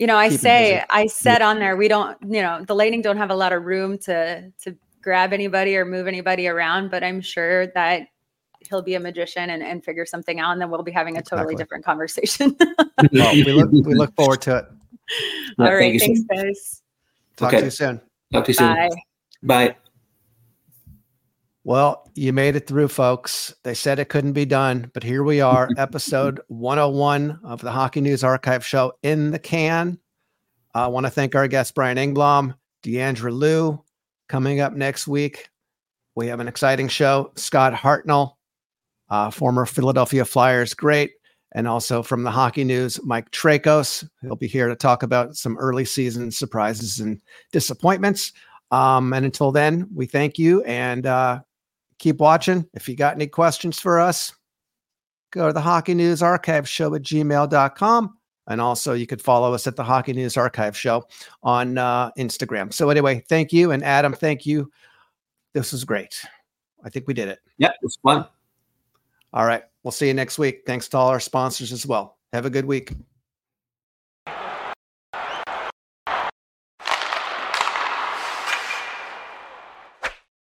[0.00, 0.84] You know, I Keep 'em say, busy.
[0.88, 3.64] I said on there, we don't, you know, the Lightning don't have a lot of
[3.64, 8.08] room to to grab anybody or move anybody around, but I'm sure that
[8.60, 11.22] he'll be a magician and, and figure something out, and then we'll be having a
[11.22, 11.56] totally Exactly.
[11.56, 12.56] different conversation.
[13.12, 14.64] well, we look we look forward to it.
[15.58, 16.38] Yeah, All thank right, you so thanks, much.
[16.38, 16.82] guys.
[17.36, 17.58] Talk Okay.
[17.58, 18.00] to you soon.
[18.32, 18.74] Talk to you soon.
[18.74, 18.88] Bye.
[19.42, 19.76] Bye.
[21.62, 23.54] Well, you made it through, folks.
[23.64, 28.00] They said it couldn't be done, but here we are, episode 101 of the Hockey
[28.00, 29.98] News Archive Show in the can.
[30.74, 33.82] I want to thank our guests, Brian Engblom, Diandra Loux.
[34.28, 35.50] Coming up next week,
[36.14, 37.30] we have an exciting show.
[37.36, 38.36] Scott Hartnell,
[39.10, 41.10] uh, former Philadelphia Flyers great,
[41.52, 44.08] and also from the Hockey News, Mike Trakos.
[44.22, 47.20] He'll be here to talk about some early season surprises and
[47.52, 48.32] disappointments.
[48.70, 51.40] Um, and until then, we thank you and uh,
[52.00, 52.66] keep watching.
[52.74, 54.34] If you got any questions for us,
[55.30, 58.16] go to the Hockey News Archive Show at gmail.com.
[58.48, 61.04] And also, you could follow us at the Hockey News Archive Show
[61.44, 62.72] on uh, Instagram.
[62.72, 63.70] So, anyway, thank you.
[63.70, 64.72] And Adam, thank you.
[65.52, 66.20] This was great.
[66.82, 67.38] I think we did it.
[67.58, 68.26] Yeah, it's fun.
[69.32, 69.62] All right.
[69.84, 70.62] We'll see you next week.
[70.66, 72.18] Thanks to all our sponsors as well.
[72.32, 72.92] Have a good week.